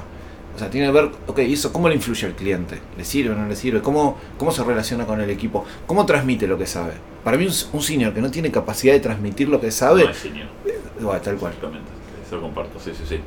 O 0.55 0.57
sea, 0.57 0.69
tiene 0.69 0.87
que 0.87 0.93
ver, 0.93 1.09
ok, 1.27 1.39
¿eso 1.39 1.73
cómo 1.73 1.89
le 1.89 1.95
influye 1.95 2.25
al 2.27 2.33
cliente? 2.33 2.79
¿Le 2.97 3.03
sirve 3.03 3.33
o 3.33 3.35
no 3.35 3.45
le 3.47 3.55
sirve? 3.57 3.81
¿Cómo, 3.81 4.17
¿Cómo 4.37 4.51
se 4.51 4.63
relaciona 4.63 5.05
con 5.05 5.19
el 5.19 5.29
equipo? 5.29 5.65
¿Cómo 5.85 6.05
transmite 6.05 6.47
lo 6.47 6.57
que 6.57 6.65
sabe? 6.65 6.93
Para 7.25 7.37
mí 7.37 7.45
un, 7.45 7.53
un 7.73 7.81
senior 7.81 8.13
que 8.13 8.21
no 8.21 8.31
tiene 8.31 8.51
capacidad 8.51 8.93
de 8.93 9.01
transmitir 9.01 9.49
lo 9.49 9.59
que 9.59 9.69
sabe, 9.71 10.05
No 10.05 10.11
es 10.11 10.17
senior. 10.17 10.47
bueno, 11.01 11.19
tal 11.21 11.35
cual. 11.35 11.51
Exactamente. 11.53 11.89
Eso 12.25 12.37
lo 12.37 12.41
comparto, 12.43 12.79
sí, 12.79 12.91
sí, 12.97 13.03
sí. 13.05 13.19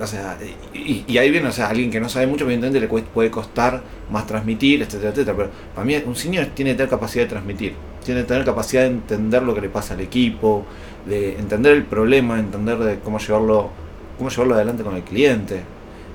O 0.00 0.06
sea, 0.06 0.38
y, 0.72 1.04
y 1.06 1.18
ahí 1.18 1.30
viene, 1.30 1.48
o 1.48 1.52
sea, 1.52 1.68
alguien 1.68 1.90
que 1.90 2.00
no 2.00 2.08
sabe 2.08 2.26
mucho, 2.26 2.44
evidentemente 2.44 2.80
le 2.80 2.88
puede 3.02 3.30
costar 3.30 3.82
más 4.10 4.26
transmitir, 4.26 4.80
etcétera, 4.80 5.10
etcétera. 5.10 5.36
Pero 5.36 5.50
para 5.74 5.84
mí, 5.84 5.96
un 6.06 6.16
senior 6.16 6.46
tiene 6.54 6.70
que 6.70 6.76
tener 6.78 6.88
capacidad 6.88 7.24
de 7.24 7.28
transmitir, 7.30 7.74
tiene 8.02 8.22
que 8.22 8.26
tener 8.28 8.44
capacidad 8.46 8.82
de 8.82 8.88
entender 8.88 9.42
lo 9.42 9.54
que 9.54 9.60
le 9.60 9.68
pasa 9.68 9.92
al 9.94 10.00
equipo, 10.00 10.64
de 11.06 11.38
entender 11.38 11.72
el 11.74 11.84
problema, 11.84 12.38
entender 12.38 12.78
de 12.78 12.98
cómo 13.00 13.18
llevarlo, 13.18 13.70
cómo 14.16 14.30
llevarlo 14.30 14.54
adelante 14.54 14.82
con 14.82 14.96
el 14.96 15.02
cliente. 15.02 15.60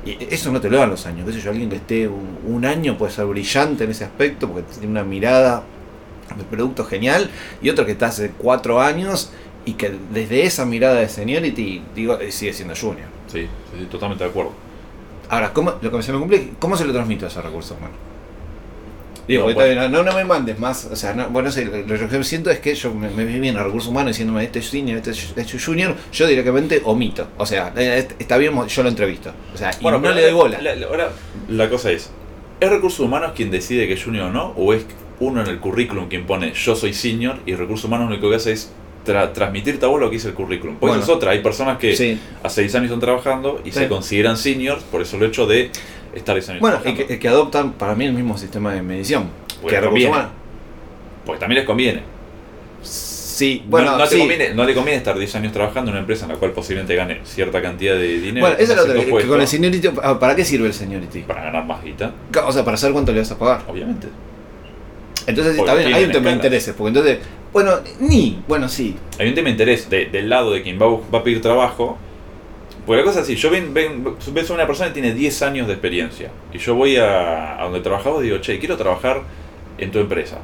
Y 0.05 0.17
eso 0.29 0.51
no 0.51 0.61
te 0.61 0.69
lo 0.69 0.77
dan 0.77 0.89
los 0.91 1.05
años. 1.05 1.25
qué 1.25 1.33
sé 1.33 1.41
yo, 1.41 1.51
alguien 1.51 1.69
que 1.69 1.77
esté 1.77 2.07
un, 2.07 2.37
un 2.45 2.65
año 2.65 2.97
puede 2.97 3.11
ser 3.11 3.25
brillante 3.25 3.85
en 3.85 3.91
ese 3.91 4.03
aspecto 4.03 4.47
porque 4.47 4.63
tiene 4.71 4.87
una 4.87 5.03
mirada 5.03 5.63
de 6.37 6.43
producto 6.43 6.85
genial, 6.85 7.29
y 7.61 7.69
otro 7.69 7.85
que 7.85 7.91
está 7.91 8.07
hace 8.07 8.31
cuatro 8.31 8.81
años 8.81 9.31
y 9.65 9.73
que 9.73 9.95
desde 10.11 10.43
esa 10.43 10.65
mirada 10.65 10.95
de 10.95 11.09
seniority, 11.09 11.83
digo, 11.95 12.19
eh, 12.19 12.31
sigue 12.31 12.53
siendo 12.53 12.75
junior. 12.75 13.07
Sí, 13.27 13.47
totalmente 13.89 14.23
de 14.23 14.29
acuerdo. 14.29 14.51
Ahora, 15.29 15.53
¿cómo, 15.53 15.73
lo 15.81 15.91
que 15.91 16.03
se 16.03 16.13
me 16.13 16.19
cumple, 16.19 16.51
¿cómo 16.59 16.77
se 16.77 16.85
lo 16.85 16.93
transmito 16.93 17.25
a 17.25 17.29
ese 17.29 17.41
recurso 17.41 17.75
humano? 17.75 17.93
Digo, 19.27 19.47
No, 19.47 19.53
bueno. 19.55 19.81
bien, 19.81 19.91
no, 19.91 20.03
no 20.03 20.13
me 20.13 20.23
mandes 20.23 20.59
más, 20.59 20.85
o 20.91 20.95
sea, 20.95 21.13
no, 21.13 21.29
bueno, 21.29 21.51
sé, 21.51 21.65
lo 21.65 21.77
lo 21.97 22.09
que 22.09 22.23
siento 22.23 22.51
es 22.51 22.59
que 22.59 22.75
yo 22.75 22.93
me, 22.93 23.09
me 23.09 23.25
vi 23.25 23.39
bien 23.39 23.57
a 23.57 23.63
recursos 23.63 23.89
humanos 23.89 24.11
diciéndome 24.11 24.43
este 24.43 24.59
es 24.59 24.67
senior, 24.69 24.97
este 24.97 25.11
es 25.11 25.33
este 25.35 25.57
es 25.57 25.65
junior, 25.65 25.95
yo 26.13 26.27
directamente 26.27 26.81
omito, 26.85 27.27
o 27.37 27.45
sea, 27.45 27.73
eh, 27.75 28.07
está 28.19 28.37
bien, 28.37 28.53
yo 28.67 28.83
lo 28.83 28.89
entrevisto, 28.89 29.31
o 29.53 29.57
sea, 29.57 29.71
y 29.79 29.83
no 29.83 29.99
le 29.99 30.21
doy 30.21 30.33
bola. 30.33 30.61
la- 30.61 30.75
la- 30.75 30.87
ahora, 30.87 31.09
la 31.49 31.69
cosa 31.69 31.91
es, 31.91 32.11
¿es 32.59 32.69
recursos 32.69 32.99
humanos 32.99 33.31
quien 33.35 33.49
decide 33.51 33.87
que 33.87 33.93
es 33.93 34.03
junior 34.03 34.25
o 34.29 34.31
no? 34.31 34.53
¿O 34.57 34.73
es 34.73 34.85
uno 35.19 35.41
en 35.41 35.47
el 35.47 35.59
currículum 35.59 36.07
quien 36.09 36.25
pone 36.27 36.53
yo 36.53 36.75
soy 36.75 36.93
senior 36.93 37.39
y 37.45 37.55
recursos 37.55 37.85
humanos 37.85 38.09
lo 38.09 38.15
único 38.15 38.29
que 38.29 38.35
hace 38.35 38.51
es 38.51 38.71
tra- 39.05 39.31
transmitirte 39.33 39.85
a 39.85 39.89
vos 39.89 39.99
lo 39.99 40.09
que 40.09 40.15
dice 40.15 40.29
el 40.29 40.33
currículum? 40.33 40.77
Pues 40.77 40.89
Bueno. 40.91 41.03
es 41.03 41.09
otra, 41.09 41.31
hay 41.31 41.39
personas 41.39 41.77
que 41.77 41.95
Sí. 41.95 42.19
hace 42.43 42.61
10 42.61 42.75
años 42.75 42.85
están 42.85 42.99
trabajando 42.99 43.61
y 43.63 43.71
Sí. 43.71 43.79
se 43.79 43.87
consideran 43.87 44.35
seniors 44.37 44.83
por 44.83 45.01
eso 45.01 45.17
el 45.17 45.23
hecho 45.23 45.45
de 45.47 45.69
estar 46.13 46.35
10 46.35 46.49
años 46.49 46.61
Bueno, 46.61 46.79
y 46.85 46.93
que, 46.93 47.19
que 47.19 47.27
adoptan 47.27 47.73
para 47.73 47.95
mí 47.95 48.05
el 48.05 48.13
mismo 48.13 48.37
sistema 48.37 48.73
de 48.73 48.81
medición 48.81 49.29
Porque 49.61 49.77
que 49.77 49.85
conviene. 49.85 50.15
Porque 51.25 51.39
también 51.39 51.59
les 51.59 51.65
conviene. 51.65 52.01
Sí, 52.81 53.63
No- 53.65 53.71
bueno, 53.71 53.97
no, 53.97 54.03
te 54.05 54.11
sí. 54.11 54.17
conviene, 54.19 54.53
no 54.53 54.63
le 54.63 54.73
conviene 54.73 54.97
estar 54.97 55.17
10 55.17 55.35
años 55.35 55.51
trabajando 55.51 55.89
en 55.91 55.95
una 55.95 55.99
empresa 56.01 56.25
en 56.25 56.31
la 56.31 56.37
cual 56.37 56.51
posiblemente 56.51 56.95
gane 56.95 57.19
cierta 57.25 57.61
cantidad 57.61 57.95
de 57.95 58.19
dinero. 58.19 58.45
Bueno, 58.45 58.55
esa 58.57 58.73
es 58.73 58.79
otra, 58.79 58.93
cierto 58.93 59.17
que, 59.17 59.27
con 59.27 59.41
el 59.41 59.47
seniority, 59.47 59.89
ah, 60.03 60.17
¿para 60.19 60.35
qué 60.35 60.45
sirve 60.45 60.67
el 60.67 60.73
seniority? 60.73 61.19
Para 61.23 61.43
ganar 61.43 61.65
más 61.65 61.83
guita, 61.83 62.13
O 62.45 62.51
sea, 62.53 62.63
para 62.63 62.77
saber 62.77 62.93
cuánto 62.93 63.11
le 63.11 63.19
vas 63.19 63.31
a 63.31 63.37
pagar. 63.37 63.63
obviamente. 63.67 64.07
Entonces 65.27 65.55
Porque 65.57 65.71
está 65.71 65.83
bien, 65.83 65.93
hay 65.97 66.03
un 66.05 66.11
tema 66.11 66.29
de 66.29 66.35
intereses, 66.35 66.73
porque 66.77 66.87
entonces, 66.89 67.17
bueno, 67.55 67.71
ni, 68.01 68.43
bueno, 68.49 68.67
sí, 68.67 68.95
Hay 69.17 69.29
un 69.29 69.33
tema 69.33 69.45
de 69.45 69.51
interés 69.53 69.89
de- 69.89 70.07
del 70.07 70.27
lado 70.29 70.51
de 70.51 70.61
quien 70.61 70.77
va, 70.79 70.85
a 70.85 70.89
bus- 70.89 71.03
va 71.13 71.19
a 71.19 71.23
pedir 71.23 71.41
trabajo. 71.41 71.97
Porque 72.85 72.97
la 72.99 73.05
cosa 73.05 73.19
es 73.21 73.23
así, 73.23 73.35
yo 73.37 73.49
ven, 73.49 73.73
ven, 73.73 74.03
ves 74.33 74.49
a 74.51 74.53
una 74.53 74.67
persona 74.67 74.89
que 74.89 74.93
tiene 74.95 75.13
10 75.13 75.41
años 75.41 75.65
de 75.65 75.73
experiencia 75.73 76.29
y 76.53 76.57
yo 76.59 76.75
voy 76.75 76.97
a, 76.97 77.59
a 77.59 77.63
donde 77.63 77.79
trabajamos 77.79 78.21
y 78.21 78.25
digo, 78.25 78.37
che, 78.39 78.59
quiero 78.59 78.75
trabajar 78.77 79.21
en 79.77 79.89
tu 79.89 79.99
empresa. 79.99 80.37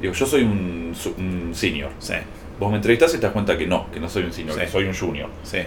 Digo, 0.00 0.12
yo 0.14 0.24
soy 0.26 0.42
un, 0.42 0.94
un 1.18 1.54
senior. 1.54 1.90
sí, 1.98 2.14
Vos 2.58 2.70
me 2.70 2.76
entrevistás 2.76 3.12
y 3.14 3.18
te 3.18 3.22
das 3.24 3.32
cuenta 3.32 3.56
que 3.56 3.66
no, 3.66 3.90
que 3.92 4.00
no 4.00 4.08
soy 4.08 4.24
un 4.24 4.32
senior, 4.32 4.54
Sí. 4.54 4.62
que 4.62 4.68
soy 4.68 4.84
un 4.84 4.94
junior. 4.94 5.28
sí. 5.44 5.58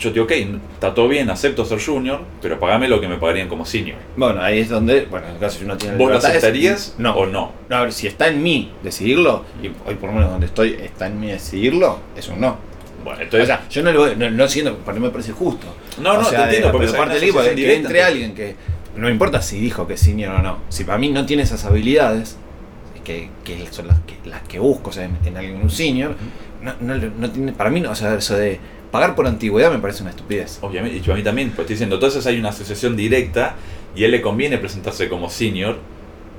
Yo 0.00 0.08
te 0.08 0.14
digo, 0.14 0.24
ok, 0.24 0.32
está 0.72 0.94
todo 0.94 1.06
bien, 1.08 1.28
acepto 1.30 1.64
ser 1.64 1.78
junior, 1.84 2.22
pero 2.40 2.58
pagame 2.58 2.88
lo 2.88 3.00
que 3.00 3.06
me 3.06 3.16
pagarían 3.18 3.48
como 3.48 3.64
senior. 3.66 3.98
Bueno, 4.16 4.40
ahí 4.42 4.60
es 4.60 4.68
donde, 4.70 5.04
bueno, 5.04 5.26
en 5.28 5.34
el 5.34 5.38
caso 5.38 5.58
si 5.58 5.64
uno 5.64 5.76
tiene 5.76 5.96
¿Vos 5.96 6.10
lo 6.10 6.16
aceptarías 6.16 6.94
No. 6.98 7.12
o 7.14 7.26
no? 7.26 7.52
No, 7.68 7.76
a 7.76 7.82
ver, 7.82 7.92
si 7.92 8.06
está 8.06 8.28
en 8.28 8.42
mí 8.42 8.72
decidirlo, 8.82 9.44
y 9.62 9.66
hoy 9.86 9.94
por 9.96 10.08
lo 10.08 10.14
menos 10.16 10.30
donde 10.30 10.46
estoy 10.46 10.72
está 10.82 11.06
en 11.06 11.20
mí 11.20 11.26
decidirlo, 11.28 11.98
es 12.16 12.26
un 12.28 12.40
no. 12.40 12.56
Bueno, 13.04 13.20
entonces... 13.22 13.44
o 13.44 13.46
sea, 13.46 13.68
yo 13.68 13.82
no 13.82 13.92
lo 13.92 14.00
voy, 14.00 14.16
no, 14.16 14.30
no 14.30 14.48
siento, 14.48 14.76
para 14.78 14.98
mí 14.98 15.04
me 15.04 15.10
parece 15.10 15.32
justo. 15.32 15.66
no, 16.02 16.14
no, 16.14 16.20
o 16.20 16.24
sea, 16.24 16.40
te 16.48 16.56
entiendo, 16.56 16.68
de- 16.68 16.72
porque 16.72 16.86
parte 16.98 17.14
del 17.14 17.22
equipo, 17.24 17.40
que 17.42 17.74
entre 17.74 18.02
alguien 18.02 18.34
que, 18.34 18.56
no 18.96 19.06
me 19.06 19.12
importa 19.12 19.40
si 19.42 19.58
dijo 19.60 19.86
que 19.86 19.94
es 19.94 20.00
senior 20.00 20.34
o 20.34 20.42
no, 20.42 20.58
si 20.70 20.84
para 20.84 20.96
mí 20.98 21.10
no 21.10 21.26
tiene 21.26 21.42
esas 21.42 21.64
habilidades, 21.66 22.36
que, 23.04 23.30
que 23.44 23.66
son 23.70 23.86
las 23.88 23.98
que, 24.00 24.16
las 24.28 24.42
que 24.42 24.58
busco 24.58 24.90
o 24.90 24.92
sea, 24.92 25.04
en, 25.04 25.16
en 25.24 25.36
alguien 25.36 25.60
un 25.62 25.70
senior, 25.70 26.14
no, 26.62 26.74
no, 26.80 26.94
no 26.96 27.30
tiene, 27.30 27.52
para 27.52 27.68
mí, 27.70 27.80
no, 27.80 27.90
o 27.90 27.94
sea, 27.94 28.14
eso 28.14 28.36
de 28.36 28.60
pagar 28.90 29.14
por 29.14 29.26
antigüedad 29.26 29.70
me 29.72 29.78
parece 29.78 30.02
una 30.02 30.10
estupidez. 30.10 30.58
Obviamente, 30.62 31.02
y 31.06 31.10
a 31.10 31.14
mí 31.14 31.22
también, 31.22 31.48
pues 31.50 31.60
estoy 31.60 31.74
diciendo, 31.74 31.96
entonces 31.96 32.26
hay 32.26 32.38
una 32.38 32.50
asociación 32.50 32.96
directa 32.96 33.54
y 33.94 34.02
a 34.02 34.06
él 34.06 34.12
le 34.12 34.20
conviene 34.20 34.58
presentarse 34.58 35.08
como 35.08 35.30
senior 35.30 35.78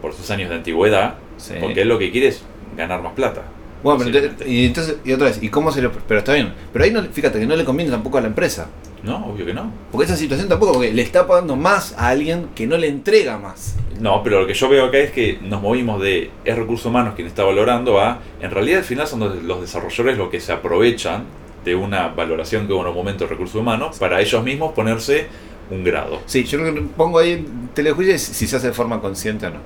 por 0.02 0.14
sus 0.14 0.30
años 0.32 0.50
de 0.50 0.56
antigüedad, 0.56 1.16
Sí. 1.38 1.54
porque 1.60 1.82
él 1.82 1.88
lo 1.88 1.98
que 1.98 2.12
quiere 2.12 2.28
es 2.28 2.44
ganar 2.78 3.02
más 3.02 3.14
plata. 3.14 3.44
Bueno, 3.84 4.04
pero 4.06 4.28
y 4.46 4.66
entonces, 4.66 4.98
y 5.04 5.12
otra 5.12 5.28
vez, 5.28 5.40
¿y 5.42 5.50
cómo 5.50 5.72
se 5.72 5.82
lo.? 5.82 5.92
Pero 5.92 6.20
está 6.20 6.34
bien. 6.34 6.54
Pero 6.72 6.86
ahí 6.86 6.92
no, 6.92 7.02
fíjate 7.04 7.40
que 7.40 7.48
no 7.48 7.56
le 7.56 7.66
conviene 7.66 7.90
tampoco 7.90 8.20
a 8.20 8.22
la 8.22 8.28
empresa. 8.28 8.68
No, 9.02 9.26
obvio 9.26 9.44
que 9.48 9.56
no. 9.56 9.72
Porque 9.92 10.06
esa 10.06 10.16
situación 10.16 10.48
tampoco, 10.48 10.74
porque 10.74 10.94
le 10.94 11.02
está 11.02 11.26
pagando 11.26 11.56
más 11.56 11.96
a 11.98 12.10
alguien 12.10 12.50
que 12.54 12.68
no 12.68 12.78
le 12.78 12.88
entrega 12.88 13.40
más. 13.40 13.76
No, 14.00 14.22
pero 14.24 14.42
lo 14.42 14.48
que 14.48 14.54
yo 14.54 14.70
veo 14.70 14.86
acá 14.86 15.00
es 15.00 15.12
que 15.12 15.40
nos 15.42 15.62
movimos 15.64 16.00
de 16.00 16.30
es 16.46 16.56
recursos 16.56 16.86
humanos 16.86 17.16
quien 17.16 17.28
está 17.28 17.44
valorando 17.44 18.00
a, 18.00 18.20
en 18.40 18.52
realidad 18.52 18.80
al 18.80 18.84
final 18.86 19.08
son 19.08 19.48
los 19.48 19.62
desarrolladores 19.62 20.18
los 20.18 20.30
que 20.30 20.40
se 20.40 20.52
aprovechan 20.52 21.24
de 21.64 21.76
una 21.76 22.08
valoración 22.10 22.68
que 22.68 22.74
hubo 22.74 22.82
en 22.82 22.88
un 22.88 22.96
momento 22.96 23.24
de 23.26 23.30
recursos 23.30 23.56
humanos 23.56 23.98
para 24.00 24.20
ellos 24.22 24.44
mismos 24.44 24.74
ponerse 24.74 25.28
un 25.70 25.84
grado. 25.84 26.20
Sí, 26.26 26.44
yo 26.44 26.58
lo 26.58 26.74
que 26.74 26.82
pongo 26.82 27.20
ahí 27.20 27.32
en 27.34 27.70
telejuicio 27.74 28.16
es 28.16 28.22
si 28.22 28.48
se 28.48 28.56
hace 28.58 28.68
de 28.68 28.74
forma 28.74 29.00
consciente 29.00 29.46
o 29.48 29.52
no. 29.52 29.60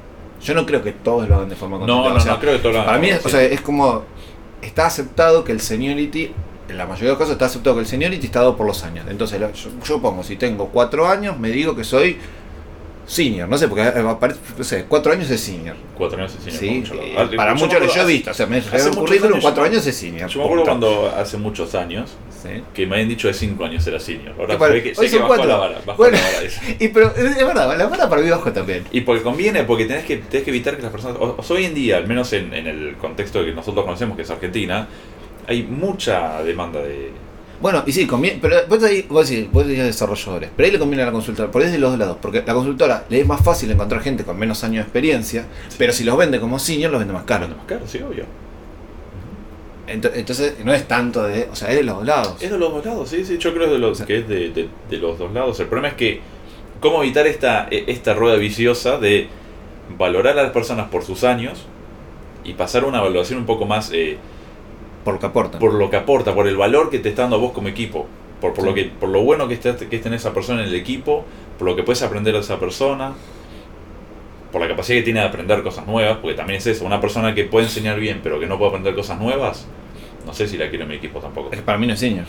Yo 0.43 0.53
no 0.53 0.65
creo 0.65 0.83
que 0.83 0.91
todos 0.91 1.27
lo 1.27 1.35
hagan 1.35 1.49
de 1.49 1.55
forma 1.55 1.77
consciente. 1.77 2.03
No, 2.03 2.09
no, 2.09 2.15
o 2.17 2.19
sea, 2.19 2.33
no 2.33 2.39
creo 2.39 2.53
que 2.53 2.59
todo 2.59 2.73
lo 2.73 2.79
hagan 2.79 2.87
Para 2.87 2.99
mí, 2.99 3.09
es, 3.09 3.25
o 3.25 3.29
sea, 3.29 3.41
es 3.43 3.61
como. 3.61 4.03
Está 4.61 4.87
aceptado 4.87 5.43
que 5.43 5.51
el 5.51 5.61
seniority. 5.61 6.31
En 6.67 6.77
la 6.79 6.85
mayoría 6.87 7.09
de 7.09 7.11
los 7.11 7.19
casos 7.19 7.33
está 7.33 7.45
aceptado 7.45 7.75
que 7.75 7.81
el 7.81 7.87
seniority 7.87 8.25
está 8.25 8.39
dado 8.39 8.57
por 8.57 8.65
los 8.65 8.83
años. 8.83 9.05
Entonces, 9.09 9.39
lo- 9.39 9.51
yo, 9.53 9.69
yo 9.83 10.01
pongo, 10.01 10.23
si 10.23 10.35
tengo 10.35 10.67
cuatro 10.69 11.07
años, 11.07 11.37
me 11.39 11.49
digo 11.51 11.75
que 11.75 11.83
soy 11.83 12.17
senior. 13.05 13.47
No 13.47 13.57
sé, 13.57 13.67
porque 13.67 13.83
eh, 13.83 14.03
aparece, 14.07 14.39
no 14.57 14.63
sé, 14.63 14.85
cuatro 14.87 15.11
años 15.13 15.29
es 15.29 15.39
senior. 15.41 15.75
Cuatro 15.97 16.17
años 16.19 16.35
es 16.35 16.53
senior. 16.53 16.87
Sí, 16.87 16.93
eh, 16.99 17.35
para 17.35 17.55
Yo 17.55 17.65
muchos 17.65 17.95
yo 17.95 18.01
he 18.01 18.05
visto. 18.05 18.31
O 18.31 18.33
sea, 18.33 18.45
me 18.47 18.57
hace 18.57 18.89
un 18.89 18.95
currículum, 18.95 19.39
cuatro 19.41 19.63
años 19.63 19.85
es 19.85 19.95
senior. 19.95 20.29
Yo 20.29 20.39
me 20.39 20.45
acuerdo 20.45 20.63
cuando 20.65 21.13
hace 21.15 21.37
muchos 21.37 21.73
años 21.75 22.11
Sí. 22.43 22.61
que 22.75 22.85
me 22.85 22.95
habían 22.95 23.09
dicho 23.09 23.27
de 23.27 23.33
cinco 23.33 23.65
años 23.65 23.85
era 23.87 23.99
senior. 23.99 24.35
Ahora 24.37 24.53
Que 24.53 24.59
para- 24.59 24.73
sé 24.75 24.83
que, 24.83 24.93
hoy 24.99 25.07
son 25.09 25.25
cuatro. 25.27 25.45
la 25.47 25.57
vara. 25.57 25.81
Bajó 25.85 25.97
Bueno. 25.97 26.17
la 26.17 26.23
vara. 26.23 26.47
Y 26.79 26.87
pero 26.89 27.07
es 27.15 27.35
verdad, 27.37 27.77
la 27.77 27.87
vara 27.87 28.07
para 28.09 28.21
mí 28.21 28.29
bajo 28.29 28.51
también. 28.51 28.83
Y 28.91 29.01
porque 29.01 29.23
conviene, 29.23 29.63
porque 29.63 29.85
tenés 29.85 30.05
que, 30.05 30.17
tenés 30.17 30.43
que 30.43 30.51
evitar 30.51 30.75
que 30.75 30.83
las 30.83 30.91
personas. 30.91 31.17
O, 31.19 31.37
hoy 31.49 31.65
en 31.65 31.73
día, 31.73 31.97
al 31.97 32.07
menos 32.07 32.31
en, 32.33 32.53
en 32.53 32.67
el 32.67 32.95
contexto 32.97 33.43
que 33.43 33.51
nosotros 33.51 33.83
conocemos, 33.85 34.15
que 34.15 34.21
es 34.23 34.29
Argentina, 34.29 34.87
hay 35.47 35.63
mucha 35.63 36.41
demanda 36.43 36.81
de. 36.81 37.11
Bueno, 37.61 37.83
y 37.85 37.91
sí, 37.93 38.05
conviene, 38.05 38.39
pero 38.41 38.57
vos 38.67 38.83
ahí, 38.83 39.05
vos 39.09 39.29
decís, 39.29 39.49
vos 39.51 39.65
decís 39.65 39.81
desarrolladores, 39.83 40.49
pero 40.55 40.65
ahí 40.67 40.71
le 40.73 40.79
conviene 40.79 41.03
a 41.03 41.05
la 41.07 41.11
consultora, 41.13 41.49
por 41.49 41.61
ahí 41.61 41.67
es 41.67 41.71
de 41.73 41.79
los 41.79 41.91
dos 41.91 41.99
lados, 41.99 42.17
porque 42.21 42.43
la 42.45 42.53
consultora 42.53 43.05
le 43.09 43.21
es 43.21 43.25
más 43.27 43.41
fácil 43.41 43.71
encontrar 43.71 44.01
gente 44.01 44.23
con 44.25 44.37
menos 44.37 44.63
años 44.63 44.75
de 44.75 44.81
experiencia, 44.81 45.45
pero 45.77 45.93
si 45.93 46.03
los 46.03 46.17
vende 46.17 46.39
como 46.39 46.59
senior, 46.59 46.91
los 46.91 46.99
vende 46.99 47.13
más 47.13 47.23
caro. 47.23 47.47
Más 47.47 47.65
caro, 47.65 47.81
sí, 47.87 47.99
obvio. 47.99 48.25
Ento- 49.87 50.11
Entonces, 50.13 50.55
no 50.65 50.73
es 50.73 50.87
tanto 50.87 51.23
de, 51.23 51.47
o 51.51 51.55
sea, 51.55 51.69
es 51.69 51.75
de 51.77 51.83
los 51.83 51.97
dos 51.97 52.05
lados. 52.05 52.41
Es 52.41 52.49
de 52.51 52.57
los 52.57 52.73
dos 52.73 52.85
lados, 52.85 53.07
sí, 53.09 53.23
sí, 53.23 53.37
yo 53.37 53.53
creo 53.53 53.71
de 53.71 53.79
los, 53.79 54.01
que 54.01 54.17
es 54.19 54.27
de, 54.27 54.49
de- 54.49 54.69
de 54.89 54.97
los 54.97 55.17
dos 55.17 55.31
lados. 55.31 55.59
El 55.59 55.67
problema 55.67 55.89
es 55.89 55.93
que, 55.93 56.21
¿cómo 56.81 57.03
evitar 57.03 57.25
esta, 57.27 57.67
e- 57.69 57.85
esta 57.87 58.13
rueda 58.15 58.35
viciosa 58.35 58.97
de 58.97 59.27
valorar 59.97 60.37
a 60.39 60.43
las 60.43 60.51
personas 60.51 60.89
por 60.89 61.03
sus 61.05 61.23
años 61.23 61.65
y 62.43 62.53
pasar 62.53 62.83
a 62.83 62.87
una 62.87 62.97
evaluación 62.97 63.39
un 63.39 63.45
poco 63.45 63.65
más 63.65 63.91
eh, 63.93 64.17
Por 65.05 65.13
lo 65.13 65.19
que 65.21 65.25
aportan. 65.27 65.59
por 65.61 65.73
lo 65.73 65.89
que 65.89 65.95
aporta, 65.95 66.35
por 66.35 66.47
el 66.47 66.57
valor 66.57 66.89
que 66.89 66.99
te 66.99 67.07
está 67.09 67.21
dando 67.21 67.37
a 67.37 67.39
vos 67.39 67.53
como 67.53 67.69
equipo, 67.69 68.07
por, 68.41 68.53
por, 68.53 68.65
lo, 68.65 68.73
que, 68.73 68.85
por 68.85 69.07
lo 69.07 69.21
bueno 69.23 69.47
que, 69.47 69.53
está, 69.53 69.77
que 69.77 69.95
es 69.95 70.01
tener 70.01 70.17
esa 70.17 70.33
persona 70.33 70.61
en 70.63 70.67
el 70.69 70.75
equipo, 70.75 71.23
por 71.57 71.67
lo 71.69 71.75
que 71.77 71.83
puedes 71.83 72.01
aprender 72.03 72.33
de 72.33 72.41
esa 72.41 72.59
persona, 72.59 73.13
por 74.51 74.61
la 74.61 74.67
capacidad 74.67 74.97
que 74.97 75.03
tiene 75.03 75.19
de 75.21 75.27
aprender 75.27 75.63
cosas 75.63 75.85
nuevas, 75.87 76.17
porque 76.21 76.35
también 76.35 76.57
es 76.57 76.67
eso, 76.67 76.85
una 76.85 76.99
persona 76.99 77.33
que 77.35 77.43
puede 77.45 77.65
enseñar 77.67 77.99
bien 77.99 78.19
pero 78.23 78.39
que 78.39 78.47
no 78.47 78.57
puede 78.57 78.69
aprender 78.69 78.95
cosas 78.95 79.19
nuevas, 79.19 79.65
no 80.25 80.33
sé 80.33 80.47
si 80.47 80.57
la 80.57 80.69
quiero 80.69 80.83
en 80.83 80.89
mi 80.89 80.95
equipo 80.95 81.19
tampoco, 81.19 81.49
Es 81.51 81.59
que 81.59 81.63
para 81.63 81.77
mí 81.77 81.87
no 81.87 81.93
es 81.93 81.99
senior. 81.99 82.25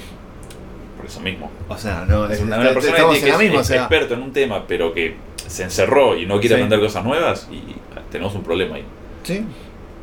por 0.96 1.06
eso 1.06 1.20
mismo. 1.20 1.50
O 1.68 1.78
sea, 1.78 2.04
no, 2.06 2.26
Es 2.30 2.40
una, 2.40 2.58
una 2.58 2.70
persona 2.74 2.96
que, 3.12 3.20
que 3.20 3.28
es 3.46 3.54
o 3.54 3.64
sea, 3.64 3.76
experto 3.82 4.14
en 4.14 4.22
un 4.22 4.32
tema 4.32 4.64
pero 4.66 4.92
que 4.92 5.14
se 5.46 5.62
encerró 5.62 6.16
y 6.16 6.26
no 6.26 6.40
quiere 6.40 6.56
Sí. 6.56 6.62
aprender 6.62 6.80
cosas 6.80 7.04
nuevas 7.04 7.48
y 7.50 7.62
tenemos 8.10 8.34
un 8.34 8.42
problema 8.42 8.76
ahí. 8.76 8.84
Sí, 9.22 9.44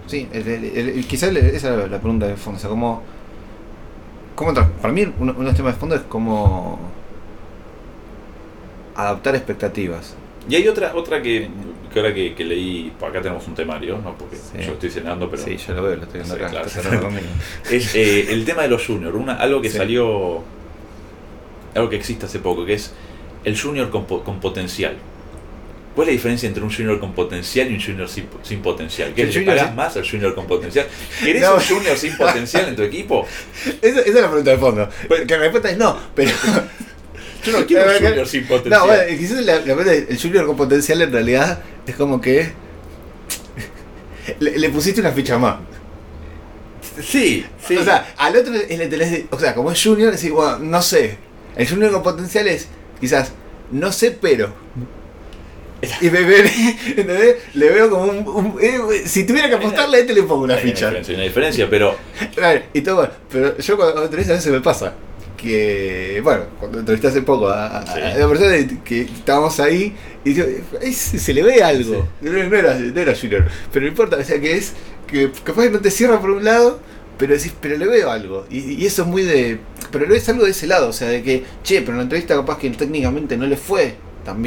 sí, 0.07 0.27
el- 0.33 0.48
el- 0.48 0.65
el- 0.98 1.07
quizás 1.07 1.36
esa 1.36 1.83
es 1.86 1.91
la 1.91 2.00
pregunta 2.00 2.27
de 2.27 2.36
fondo, 2.36 2.57
o 2.57 2.62
sea, 2.62 2.69
cómo, 2.69 3.01
cómo 4.36 4.53
para 4.53 4.93
mí 4.93 5.03
uno, 5.19 5.31
uno 5.31 5.39
de 5.39 5.43
los 5.45 5.55
temas 5.55 5.74
de 5.75 5.79
fondo 5.79 5.95
es 5.95 6.01
cómo 6.10 6.79
adaptar 8.95 9.36
expectativas. 9.36 10.15
Y 10.50 10.55
hay 10.55 10.67
otra 10.67 10.93
otra 10.93 11.22
que, 11.22 11.48
que 11.91 12.00
ahora 12.00 12.13
que, 12.13 12.36
que 12.36 12.43
leí, 12.43 12.91
por 13.00 13.10
acá 13.10 13.22
tenemos 13.22 13.48
un 13.48 13.55
temario, 13.55 13.98
¿no? 14.03 14.15
porque 14.17 14.36
Sí. 14.36 14.57
yo 14.65 14.74
estoy 14.74 14.89
cenando, 14.89 15.29
pero 15.29 15.41
Sí, 15.41 15.57
yo 15.57 15.74
lo 15.74 15.83
veo, 15.83 15.95
lo 15.95 16.03
estoy 16.03 16.19
viendo 16.22 16.36
Sí, 16.36 16.41
acá, 16.41 16.50
claro. 16.63 17.10
es 17.72 17.95
eh, 17.95 18.33
el 18.33 18.45
tema 18.45 18.63
de 18.63 18.67
los 18.69 18.86
juniors, 18.86 19.15
algo 19.39 19.62
que 19.62 19.69
Sí. 19.69 19.77
salió, 19.77 20.41
algo 21.75 21.89
que 21.89 21.95
existe 21.95 22.25
hace 22.25 22.39
poco, 22.39 22.65
que 22.65 22.74
es 22.74 22.93
el 23.45 23.60
junior 23.60 23.89
con, 23.89 24.05
con 24.05 24.39
potencial. 24.39 24.95
¿Cuál 25.95 26.07
es 26.07 26.13
la 26.13 26.17
diferencia 26.17 26.47
entre 26.47 26.63
un 26.63 26.73
junior 26.73 27.00
con 27.00 27.13
potencial 27.13 27.69
y 27.69 27.75
un 27.75 27.81
junior 27.81 28.09
sin, 28.09 28.27
sin 28.41 28.62
potencial? 28.62 29.13
¿Qué 29.13 29.25
le 29.25 29.41
pagás 29.41 29.67
sin- 29.67 29.75
más 29.75 29.95
al 29.95 30.09
junior 30.09 30.33
con 30.33 30.47
potencial? 30.47 30.88
¿Querés 31.23 31.41
No. 31.43 31.55
un 31.55 31.62
junior 31.62 31.97
sin 31.97 32.17
potencial 32.17 32.67
en 32.69 32.75
tu 32.75 32.81
equipo? 32.81 33.27
Esa, 33.81 34.00
esa 34.00 34.09
es 34.09 34.13
la 34.15 34.27
pregunta 34.27 34.51
de 34.51 34.57
fondo. 34.57 34.89
Pues- 35.07 35.21
que 35.21 35.33
la 35.35 35.39
respuesta 35.39 35.69
es 35.69 35.77
no, 35.77 35.97
pero. 36.15 36.31
Yo 37.45 37.59
no 37.59 37.65
quiero 37.67 37.91
un 37.91 37.97
junior 37.97 38.27
sin 38.27 38.47
potencial. 38.47 38.79
No, 38.79 38.85
bueno, 38.88 39.03
quizás 39.19 39.45
la, 39.45 39.59
la 39.59 39.73
el 39.93 40.19
junior 40.19 40.45
con 40.47 40.55
potencial 40.57 41.01
en 41.01 41.12
realidad 41.12 41.62
es 41.85 41.95
como 41.95 42.19
que. 42.21 42.51
Le, 44.39 44.57
le 44.57 44.69
pusiste 44.69 45.01
una 45.01 45.12
ficha 45.12 45.38
más. 45.38 45.57
Sí, 47.01 47.45
sí. 47.67 47.75
O 47.77 47.83
sea, 47.83 48.13
al 48.17 48.35
otro 48.35 48.53
le 48.53 48.88
tenés. 48.88 49.25
O 49.31 49.39
sea, 49.39 49.53
como 49.55 49.71
es 49.71 49.81
junior, 49.83 50.12
decís, 50.12 50.31
bueno, 50.31 50.59
no 50.59 50.81
sé. 50.81 51.17
El 51.55 51.67
junior 51.67 51.91
con 51.91 52.01
potencial 52.03 52.47
es 52.47 52.67
quizás, 53.00 53.31
no 53.71 53.91
sé, 53.91 54.12
pero. 54.12 54.53
Y 56.02 56.10
me, 56.10 56.22
me-. 57.04 57.36
Le 57.54 57.70
veo 57.70 57.90
como 57.90 58.04
un. 58.06 58.28
un- 58.28 58.56
eh, 58.62 59.04
si 59.06 59.25
tuviera 59.25 59.50
que 59.50 59.56
apostarle 59.56 59.98
a 59.98 60.00
este, 60.02 60.13
le 60.13 60.24
pongo 60.24 60.44
una 60.44 60.56
hay 60.56 60.63
una 60.63 60.72
ficha. 60.72 60.86
diferencia, 60.88 61.12
hay 61.12 61.16
una 61.16 61.24
diferencia, 61.25 61.70
pero 61.70 61.96
y 62.74 62.82
todo, 62.82 62.96
bueno, 62.98 63.12
pero 63.32 63.58
yo 63.58 63.78
cuando 63.78 64.04
entrevistas 64.04 64.34
a 64.34 64.38
veces 64.40 64.52
me 64.54 64.62
pasa 64.62 64.94
que, 65.38 66.22
bueno, 66.24 66.44
cuando 66.60 66.80
entrevisté 66.80 67.08
hace 67.08 67.22
poco 67.22 67.50
a, 67.50 67.86
Sí. 67.86 68.00
a 68.00 68.16
una 68.25 68.30
persona 68.30 68.80
que 68.86 69.02
estábamos 69.02 69.60
ahí 69.60 69.94
y 70.24 70.40
"Ay, 70.82 70.94
se 70.94 71.34
le 71.34 71.44
ve 71.44 71.62
algo, 71.62 72.08
no, 72.22 72.32
no 72.32 72.56
era, 72.56 72.75
no 72.75 73.00
era 73.02 73.13
Junior, 73.13 73.46
pero 73.72 73.84
no 73.84 73.90
importa, 73.90 74.16
o 74.18 74.24
sea 74.24 74.40
que 74.40 74.56
es 74.56 74.74
que 75.06 75.32
capaz 75.44 75.63
que 75.63 75.70
no 75.72 75.80
te 75.80 75.92
cierra 75.92 76.22
por 76.22 76.30
un 76.30 76.46
lado, 76.46 76.80
pero 77.18 77.34
decís, 77.36 77.54
pero 77.60 77.75
le 77.78 77.86
veo 77.88 78.10
algo, 78.10 78.46
y, 78.50 78.82
y 78.82 78.86
eso 78.86 79.02
es 79.02 79.08
muy 79.10 79.24
de, 79.24 79.60
pero 79.92 80.06
lo 80.06 80.16
es 80.16 80.28
algo 80.30 80.46
de 80.46 80.52
ese 80.52 80.66
lado, 80.66 80.88
o 80.88 80.94
sea, 80.94 81.10
de 81.10 81.22
que, 81.22 81.44
che, 81.62 81.80
pero 81.82 81.92
en 81.92 81.98
la 81.98 82.04
entrevista 82.04 82.36
capaz 82.36 82.58
que 82.58 82.70
técnicamente 82.70 83.36
no 83.36 83.46
le 83.46 83.58
fue 83.58 83.96
tan 84.24 84.42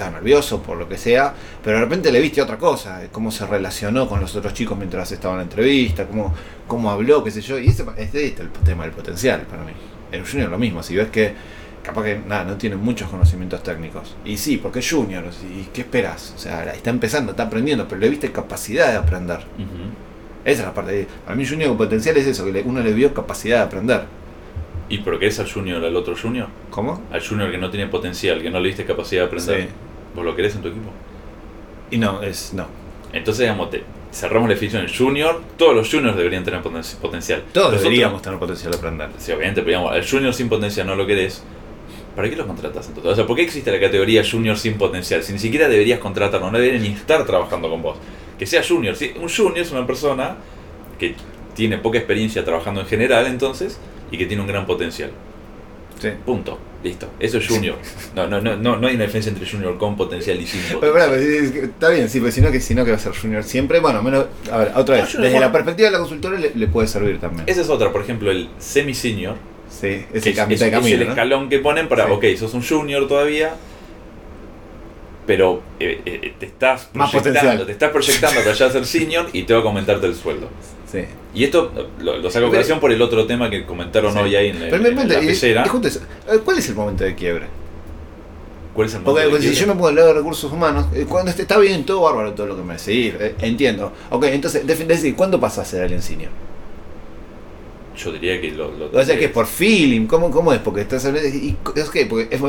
estaba 0.00 0.16
nervioso, 0.16 0.62
por 0.62 0.78
lo 0.78 0.88
que 0.88 0.96
sea, 0.96 1.34
pero 1.62 1.76
de 1.76 1.84
repente 1.84 2.10
le 2.10 2.20
viste 2.20 2.40
otra 2.40 2.56
cosa, 2.56 3.02
cómo 3.12 3.30
se 3.30 3.46
relacionó 3.46 4.08
con 4.08 4.18
los 4.18 4.34
otros 4.34 4.54
chicos 4.54 4.78
mientras 4.78 5.12
estaba 5.12 5.34
en 5.34 5.38
la 5.38 5.42
entrevista, 5.44 6.06
cómo, 6.06 6.34
cómo 6.66 6.90
habló, 6.90 7.22
qué 7.22 7.30
sé 7.30 7.42
yo, 7.42 7.58
y 7.58 7.68
ese, 7.68 7.84
ese 7.98 8.28
es 8.28 8.40
el 8.40 8.48
tema 8.64 8.84
del 8.84 8.92
potencial 8.92 9.42
para 9.42 9.62
mí. 9.62 9.72
El 10.10 10.26
junior 10.26 10.48
lo 10.50 10.58
mismo, 10.58 10.82
si 10.82 10.96
ves 10.96 11.10
que 11.10 11.34
capaz 11.82 12.04
que 12.04 12.18
nada, 12.26 12.44
no 12.44 12.56
tiene 12.56 12.76
muchos 12.76 13.10
conocimientos 13.10 13.62
técnicos. 13.62 14.16
Y 14.24 14.38
sí, 14.38 14.56
porque 14.56 14.78
es 14.78 14.90
junior, 14.90 15.24
¿y 15.54 15.64
qué 15.72 15.82
esperas? 15.82 16.32
O 16.34 16.38
sea, 16.38 16.64
está 16.72 16.88
empezando, 16.88 17.32
está 17.32 17.44
aprendiendo, 17.44 17.86
pero 17.86 18.00
le 18.00 18.08
viste 18.08 18.32
capacidad 18.32 18.90
de 18.90 18.96
aprender. 18.96 19.38
ujú. 19.58 19.90
Esa 20.42 20.62
es 20.62 20.66
la 20.68 20.72
parte 20.72 20.92
de... 20.92 21.06
Para 21.26 21.36
mí 21.36 21.46
junior 21.46 21.68
con 21.68 21.76
potencial 21.76 22.16
es 22.16 22.26
eso, 22.26 22.50
que 22.50 22.62
uno 22.64 22.80
le 22.80 22.94
vio 22.94 23.12
capacidad 23.12 23.58
de 23.58 23.64
aprender. 23.64 24.04
¿y 24.90 24.98
pero 24.98 25.18
querés 25.18 25.38
al 25.38 25.50
junior 25.50 25.82
al 25.82 25.96
otro 25.96 26.14
junior? 26.16 26.48
¿Cómo? 26.70 27.00
Al 27.12 27.26
junior 27.26 27.50
que 27.50 27.58
no 27.58 27.70
tiene 27.70 27.86
potencial, 27.86 28.42
que 28.42 28.50
no 28.50 28.58
le 28.58 28.68
diste 28.68 28.84
capacidad 28.84 29.22
de 29.22 29.26
aprender. 29.26 29.62
Sí. 29.62 29.68
¿Vos 30.14 30.24
lo 30.24 30.34
querés 30.36 30.54
en 30.56 30.62
tu 30.62 30.68
equipo? 30.68 30.90
Y 31.90 31.98
no, 31.98 32.22
es... 32.22 32.52
no. 32.54 32.66
Entonces, 33.12 33.40
digamos, 33.40 33.70
te- 33.70 33.82
cerramos 34.12 34.48
la 34.48 34.54
definición 34.54 34.84
del 34.86 34.96
junior. 34.96 35.40
Todos 35.56 35.74
los 35.74 35.90
juniors 35.90 36.16
deberían 36.16 36.44
tener 36.44 36.62
poten- 36.62 36.96
potencial. 36.96 37.42
Todos 37.52 37.72
Los 37.72 37.82
deberíamos 37.82 38.22
tener 38.22 38.38
potencial 38.38 38.72
de 38.72 38.78
aprender. 38.78 39.08
Sí, 39.18 39.32
obviamente, 39.32 39.62
pero 39.62 39.78
digamos, 39.78 39.92
al 39.92 40.08
junior 40.08 40.32
sin 40.34 40.48
potencial 40.48 40.86
no 40.86 40.94
lo 40.96 41.06
querés. 41.06 41.42
¿Para 42.14 42.28
qué 42.28 42.36
los 42.36 42.46
contratas 42.46 42.86
entonces? 42.88 43.12
O 43.12 43.14
sea, 43.14 43.26
¿por 43.26 43.36
qué 43.36 43.42
existe 43.42 43.70
la 43.70 43.80
categoría 43.80 44.22
junior 44.28 44.56
sin 44.56 44.74
potencial? 44.78 45.22
Si 45.22 45.32
ni 45.32 45.38
siquiera 45.38 45.68
deberías 45.68 45.98
contratarlo, 46.00 46.50
no 46.50 46.58
debería 46.58 46.80
ni 46.80 46.88
estar 46.94 47.24
trabajando 47.24 47.70
con 47.70 47.82
vos. 47.82 47.96
Que 48.38 48.46
sea 48.46 48.62
junior. 48.66 48.96
¿sí? 48.96 49.12
Un 49.20 49.28
junior 49.28 49.58
es 49.58 49.70
una 49.72 49.86
persona 49.86 50.36
que 50.98 51.14
tiene 51.54 51.78
poca 51.78 51.98
experiencia 51.98 52.44
trabajando 52.44 52.80
en 52.80 52.86
general, 52.86 53.26
entonces, 53.26 53.78
y 54.10 54.18
que 54.18 54.26
tiene 54.26 54.42
un 54.42 54.48
gran 54.48 54.66
potencial. 54.66 55.10
Sí. 56.00 56.08
Punto. 56.26 56.58
Listo. 56.82 57.08
Eso 57.20 57.36
es 57.38 57.46
junior. 57.46 57.76
No, 58.16 58.26
no, 58.26 58.40
no, 58.40 58.56
no, 58.56 58.76
no 58.76 58.88
hay 58.88 58.94
una 58.94 59.04
diferencia 59.04 59.30
entre 59.30 59.48
junior 59.48 59.76
con 59.78 59.96
potencial 59.96 60.40
y 60.40 60.46
sin 60.46 60.60
Pero, 60.80 60.92
pero 60.94 61.14
es 61.14 61.50
que 61.52 61.58
está 61.66 61.90
bien, 61.90 62.08
sí, 62.08 62.18
pero 62.20 62.32
si 62.32 62.40
no, 62.40 62.50
que, 62.50 62.60
si 62.60 62.74
no 62.74 62.84
que 62.84 62.90
va 62.90 62.96
a 62.96 63.00
ser 63.00 63.12
junior 63.14 63.44
siempre, 63.44 63.78
bueno, 63.80 64.02
menos, 64.02 64.26
a 64.50 64.56
ver, 64.58 64.72
otra 64.74 64.96
vez, 64.96 65.16
desde 65.16 65.38
la 65.38 65.52
perspectiva 65.52 65.88
de 65.88 65.92
la 65.92 65.98
consultora 65.98 66.38
le, 66.38 66.52
le 66.54 66.66
puede 66.68 66.88
servir 66.88 67.20
también. 67.20 67.44
Esa 67.46 67.60
es 67.60 67.68
otra, 67.68 67.92
por 67.92 68.00
ejemplo, 68.02 68.30
el 68.30 68.48
semi-senior. 68.58 69.36
sí, 69.68 70.04
que 70.10 70.18
ese 70.18 70.30
es, 70.30 70.36
camino 70.36 70.54
es- 70.54 70.60
de 70.60 70.76
es 70.76 70.92
el 70.92 71.02
escalón 71.08 71.48
que 71.50 71.58
ponen 71.60 71.86
para, 71.88 72.06
Sí. 72.06 72.12
ok, 72.12 72.24
sos 72.38 72.54
un 72.54 72.62
junior 72.62 73.06
todavía, 73.06 73.54
pero 75.26 75.62
eh, 75.78 76.00
eh, 76.06 76.34
te 76.38 76.46
estás 76.46 76.86
proyectando, 76.92 77.64
te 77.66 77.72
estás 77.72 77.90
proyectando 77.90 78.40
para 78.40 78.52
ya 78.54 78.70
ser 78.70 78.84
senior 78.86 79.28
y 79.32 79.42
tengo 79.44 79.62
que 79.62 79.68
aumentarte 79.68 80.06
el 80.06 80.14
sueldo. 80.14 80.48
Sí. 80.90 81.04
Y 81.34 81.44
esto 81.44 81.70
eh, 81.76 81.86
lo, 82.00 82.18
lo 82.18 82.30
saco 82.30 82.46
a 82.46 82.50
colación 82.50 82.80
por 82.80 82.90
el 82.92 83.00
otro 83.00 83.26
tema 83.26 83.48
que 83.48 83.64
comentaron 83.64 84.12
Sí. 84.12 84.18
hoy 84.18 84.34
ahí 84.36 84.48
en, 84.48 84.56
el- 84.56 84.62
Pero 84.70 84.76
en 84.76 84.82
pregunto, 84.82 85.14
la 85.14 85.22
y- 85.22 85.26
pecera. 85.26 85.62
eso, 85.88 86.00
eh, 86.32 86.38
¿cuál 86.44 86.58
es 86.58 86.68
el 86.68 86.74
momento 86.74 87.04
de 87.04 87.14
quiebre? 87.14 87.46
¿Cuál 88.74 88.86
es 88.88 88.94
el 88.94 89.02
Porque 89.02 89.20
momento 89.26 89.36
de 89.36 89.54
si 89.54 89.60
yo 89.60 89.66
me 89.66 89.72
pongo 89.74 89.88
al 89.88 89.94
lado 89.96 90.08
de 90.08 90.14
recursos 90.14 90.52
humanos, 90.52 90.86
eh, 90.94 91.06
cuando 91.08 91.30
está 91.30 91.58
bien, 91.58 91.84
todo 91.84 92.00
bárbaro, 92.02 92.32
todo 92.34 92.46
lo 92.46 92.56
que 92.56 92.62
me 92.62 92.74
decís, 92.76 93.14
eh, 93.20 93.34
entiendo. 93.40 93.92
Ok, 94.10 94.24
entonces, 94.26 94.66
decir, 94.66 95.14
¿cuándo 95.16 95.38
pasás 95.40 95.66
a 95.68 95.70
ser 95.70 95.82
alien 95.84 96.02
senior? 96.02 96.30
Yo 97.96 98.12
diría 98.12 98.40
que 98.40 98.52
lo. 98.52 98.70
lo 98.70 98.86
O 98.98 99.04
sea, 99.04 99.18
que 99.18 99.26
es 99.26 99.30
por 99.30 99.46
feeling, 99.46 100.06
¿cómo, 100.06 100.30
cómo 100.30 100.52
es? 100.52 100.60
Porque 100.60 100.80
estás 100.82 101.04
y, 101.06 101.56
es 101.74 101.90
que 101.90 102.06
porque 102.06 102.28
es 102.34 102.40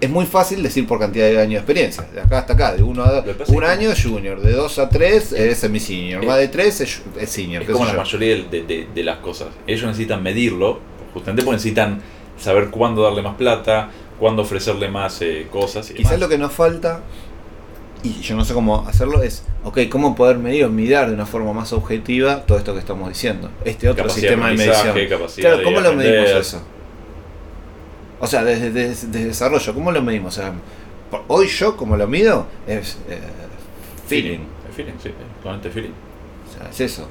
es 0.00 0.10
muy 0.10 0.26
fácil 0.26 0.62
decir 0.62 0.86
por 0.86 0.98
cantidad 0.98 1.26
de 1.26 1.38
años 1.40 1.50
de 1.52 1.56
experiencia. 1.58 2.04
De 2.12 2.20
acá 2.20 2.38
hasta 2.40 2.52
acá, 2.52 2.74
de 2.76 2.82
uno 2.82 3.02
a 3.02 3.22
dos, 3.22 3.48
un 3.48 3.64
año 3.64 3.90
es 3.90 4.02
junior, 4.04 4.40
de 4.40 4.52
dos 4.52 4.78
a 4.78 4.88
tres 4.88 5.32
es 5.32 5.58
semi-senior, 5.58 6.24
más 6.26 6.38
de 6.38 6.48
tres 6.48 6.80
es, 6.82 7.02
es 7.18 7.30
senior. 7.30 7.62
Es 7.62 7.70
como 7.70 7.84
la 7.86 7.92
yo. 7.92 7.98
mayoría 7.98 8.36
de, 8.36 8.42
de- 8.50 8.62
de- 8.64 8.88
de 8.94 9.02
las 9.02 9.18
cosas. 9.18 9.48
Ellos 9.66 9.86
necesitan 9.86 10.22
medirlo, 10.22 10.78
justamente 11.14 11.42
porque 11.42 11.56
necesitan 11.56 12.00
saber 12.38 12.68
cuándo 12.70 13.02
darle 13.02 13.22
más 13.22 13.36
plata, 13.36 13.90
cuándo 14.20 14.42
ofrecerle 14.42 14.88
más 14.88 15.20
eh, 15.22 15.46
cosas. 15.50 15.90
Y 15.90 15.94
Quizás 15.94 16.12
demás. 16.12 16.20
lo 16.20 16.28
que 16.28 16.38
nos 16.38 16.52
falta, 16.52 17.00
y 18.02 18.20
yo 18.20 18.34
no 18.36 18.44
sé 18.44 18.52
cómo 18.54 18.86
hacerlo, 18.88 19.22
es, 19.22 19.44
ok, 19.64 19.80
¿cómo 19.90 20.14
poder 20.14 20.36
medir 20.38 20.64
o 20.64 20.68
mirar 20.68 21.08
de 21.08 21.14
una 21.14 21.26
forma 21.26 21.52
más 21.52 21.72
objetiva 21.72 22.44
todo 22.46 22.58
esto 22.58 22.72
que 22.72 22.80
estamos 22.80 23.08
diciendo? 23.08 23.50
Este 23.64 23.88
otro 23.88 24.04
Capacidad 24.04 24.28
sistema 24.30 24.48
de 24.48 24.56
medición. 24.56 24.94
Claro, 25.42 25.58
de 25.58 25.64
¿cómo 25.64 25.80
lo 25.80 25.92
medimos 25.94 26.30
eso? 26.40 26.62
O 28.20 28.26
sea, 28.26 28.44
desde, 28.44 28.70
desde- 28.70 29.06
desde 29.08 29.26
desarrollo, 29.26 29.74
¿cómo 29.74 29.90
lo 29.92 30.02
medimos? 30.02 30.36
O 30.38 30.40
sea, 30.40 30.52
hoy 31.28 31.46
yo, 31.48 31.76
como 31.76 31.96
lo 31.96 32.06
mido, 32.06 32.46
es 32.66 32.96
eh, 33.08 33.18
feeling. 34.06 34.40
El 34.68 34.72
feeling, 34.74 34.92
sí, 35.02 35.10
feeling. 35.70 35.90
O 35.90 36.58
sea, 36.58 36.70
es 36.70 36.80
eso. 36.80 37.06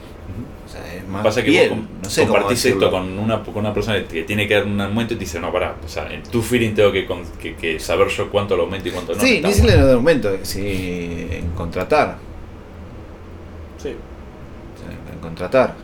O 0.65 0.69
sea, 0.73 0.93
es 0.95 1.05
más 1.07 1.23
Pasa 1.23 1.43
que 1.43 1.49
piel, 1.51 1.69
vos 1.69 1.77
com- 1.79 1.87
no 2.03 2.09
sé 2.09 2.23
compartís 2.25 2.65
esto 2.65 2.89
con 2.91 3.19
una, 3.19 3.43
con 3.43 3.57
una 3.57 3.73
persona 3.73 4.01
que 4.07 4.23
tiene 4.23 4.47
que 4.47 4.53
dar 4.53 4.65
un 4.65 4.79
aumento 4.79 5.13
y 5.13 5.17
te 5.17 5.21
dice, 5.25 5.39
no, 5.39 5.51
pará, 5.51 5.75
o 5.83 5.87
sea, 5.87 6.11
en 6.13 6.23
tu 6.23 6.41
feeling 6.41 6.73
tengo 6.73 6.91
que, 6.93 7.05
con- 7.05 7.25
que, 7.41 7.55
que 7.55 7.77
saber 7.79 8.07
yo 8.07 8.29
cuánto 8.29 8.55
lo 8.55 8.63
aumento 8.63 8.87
y 8.87 8.91
cuánto 8.91 9.13
no. 9.13 9.19
sí, 9.21 9.41
ni 9.43 9.51
siquiera 9.53 9.81
el 9.81 9.89
aumento, 9.91 10.31
sí, 10.43 11.27
en 11.31 11.49
contratar. 11.51 12.17
Sí. 13.77 13.89
O 13.89 14.79
sea, 14.79 15.13
en 15.13 15.19
contratar. 15.19 15.75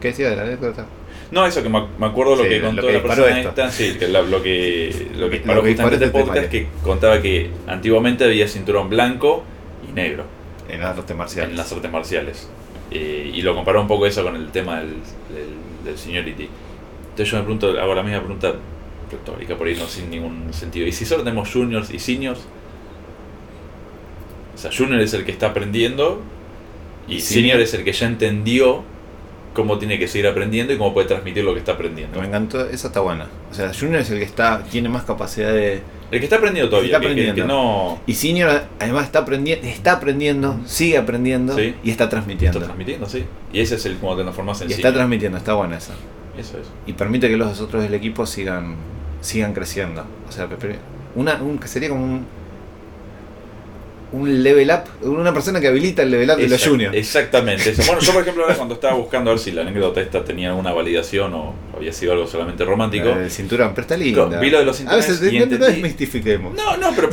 ¿Qué 0.00 0.08
decía 0.08 0.30
de 0.30 0.36
la 0.36 0.42
anécdota? 0.42 0.84
No, 1.30 1.46
eso 1.46 1.62
que 1.62 1.68
me, 1.70 1.78
acuerdo 2.06 2.36
lo 2.36 2.42
Sí, 2.42 2.48
que 2.50 2.58
lo 2.60 2.66
contó 2.66 2.82
que 2.86 2.92
la 2.92 3.02
persona 3.02 3.38
esto. 3.38 3.48
esta, 3.48 3.70
sí, 3.70 3.94
que 3.98 4.08
la- 4.08 4.22
lo 4.22 4.42
que, 4.42 5.08
lo 5.16 5.30
que 5.30 5.36
disparó 5.38 5.60
Lo 5.60 5.62
que 5.64 5.70
justamente 5.70 6.04
este 6.04 6.18
este 6.18 6.26
podcast, 6.30 6.48
que 6.50 6.66
contaba 6.82 7.22
que 7.22 7.50
antiguamente 7.66 8.24
había 8.24 8.46
cinturón 8.46 8.90
blanco 8.90 9.42
y 9.88 9.92
negro 9.92 10.24
En 10.68 10.80
las 10.80 10.98
artes 10.98 11.16
marciales. 11.16 11.50
en 11.52 11.56
las 11.56 11.72
artes 11.72 11.90
marciales. 11.90 12.48
Eh, 12.90 13.30
y 13.34 13.42
lo 13.42 13.54
comparó 13.54 13.80
un 13.80 13.88
poco 13.88 14.06
eso 14.06 14.22
con 14.22 14.36
el 14.36 14.50
tema 14.52 14.80
del, 14.80 14.90
del, 15.28 15.84
del 15.84 15.98
seniority. 15.98 16.48
Entonces 17.10 17.30
yo 17.30 17.38
me 17.38 17.44
pregunto, 17.44 17.80
hago 17.80 17.94
la 17.94 18.02
misma 18.02 18.20
pregunta 18.20 18.54
retórica 19.10 19.56
por 19.56 19.66
ahí, 19.66 19.76
no 19.76 19.86
sin 19.86 20.10
ningún 20.10 20.52
sentido. 20.52 20.86
¿Y 20.86 20.92
si 20.92 21.04
solo 21.04 21.24
tenemos 21.24 21.50
juniors 21.52 21.90
y 21.90 21.98
seniors? 21.98 22.40
O 24.54 24.58
sea, 24.58 24.70
junior 24.76 25.00
es 25.00 25.14
el 25.14 25.24
que 25.24 25.32
está 25.32 25.48
aprendiendo 25.48 26.22
y 27.06 27.16
Y 27.16 27.20
senior 27.20 27.58
senior 27.58 27.60
es 27.60 27.74
el 27.74 27.84
que 27.84 27.92
ya 27.92 28.06
entendió 28.06 28.84
cómo 29.54 29.78
tiene 29.78 29.98
que 29.98 30.06
seguir 30.08 30.26
aprendiendo 30.26 30.72
y 30.72 30.76
cómo 30.78 30.92
puede 30.92 31.06
transmitir 31.08 31.44
lo 31.44 31.52
que 31.54 31.60
está 31.60 31.72
aprendiendo. 31.72 32.20
Me 32.20 32.26
encantó, 32.26 32.68
esa 32.68 32.88
está 32.88 33.00
buena. 33.00 33.26
O 33.50 33.54
sea, 33.54 33.72
Junior 33.72 34.00
es 34.02 34.10
el 34.10 34.18
que 34.18 34.24
está 34.24 34.62
tiene 34.70 34.88
más 34.90 35.04
capacidad 35.04 35.52
de. 35.52 35.80
El 36.10 36.18
que 36.20 36.24
está 36.24 36.36
aprendiendo 36.36 36.68
todavía, 36.70 36.90
está 36.96 37.00
que- 37.00 37.08
que- 37.08 37.14
que, 37.14 37.20
aprendiendo. 37.30 37.54
no 37.54 37.98
Y 38.06 38.14
Senior 38.14 38.62
además 38.78 39.04
está 39.06 39.20
aprendiendo, 39.20 39.66
está 39.66 39.92
aprendiendo, 39.92 40.60
sigue 40.66 40.98
aprendiendo 40.98 41.56
Sí. 41.56 41.74
y 41.82 41.90
está 41.90 42.04
está 42.04 42.08
transmitiendo. 42.10 42.60
transmitiendo, 42.60 43.08
sí. 43.08 43.24
Y 43.52 43.60
ese 43.60 43.76
es 43.76 43.86
el 43.86 43.96
como 43.96 44.14
te 44.16 44.22
transformas 44.22 44.60
en 44.60 44.70
Y 44.70 44.74
está 44.74 44.92
transmitiendo, 44.92 45.38
está 45.38 45.54
buena 45.54 45.78
esa. 45.78 45.94
Eso 46.38 46.58
es. 46.58 46.66
Y 46.86 46.92
permite 46.92 47.28
que 47.28 47.36
los 47.36 47.60
otros 47.60 47.82
del 47.82 47.94
equipo 47.94 48.26
sigan 48.26 48.76
sigan 49.20 49.54
creciendo. 49.54 50.04
O 50.28 50.32
sea, 50.32 50.48
una, 51.14 51.36
un, 51.42 51.58
que 51.58 51.66
sería 51.68 51.88
como 51.88 52.04
un 52.04 52.26
un 54.14 54.42
level 54.42 54.70
up, 54.70 55.06
una 55.08 55.32
persona 55.34 55.60
que 55.60 55.68
habilita 55.68 56.02
el 56.02 56.10
level 56.10 56.30
up 56.30 56.36
de 56.36 56.48
los 56.48 56.64
juniors. 56.66 56.94
Exactamente. 56.96 57.70
eso. 57.70 57.82
Bueno, 57.86 58.00
yo 58.00 58.12
por 58.12 58.22
ejemplo 58.22 58.42
ahora 58.44 58.54
cuando 58.56 58.74
estaba 58.74 58.94
buscando 58.94 59.30
a 59.30 59.34
ver 59.34 59.40
si 59.40 59.50
la 59.52 59.62
anécdota 59.62 60.00
esta 60.00 60.24
tenía 60.24 60.50
alguna 60.50 60.72
validación 60.72 61.34
o 61.34 61.54
había 61.76 61.92
sido 61.92 62.12
algo 62.12 62.26
solamente 62.26 62.64
romántico. 62.64 63.08
El 63.08 63.30
cinturón, 63.30 63.70
pero 63.74 63.82
está 63.82 63.96
linda. 63.96 64.38
Vi 64.40 64.50
lo 64.50 64.58
de 64.58 64.64
los 64.64 64.76
A 64.76 64.78
cinturones 64.78 65.08
veces 65.08 65.32
y 65.32 65.38
no, 65.38 65.46
no 65.46 65.50
entendí- 65.52 65.66
desmistifiquemos. 65.66 66.54
No, 66.54 66.76
no, 66.76 66.92
pero 66.94 67.08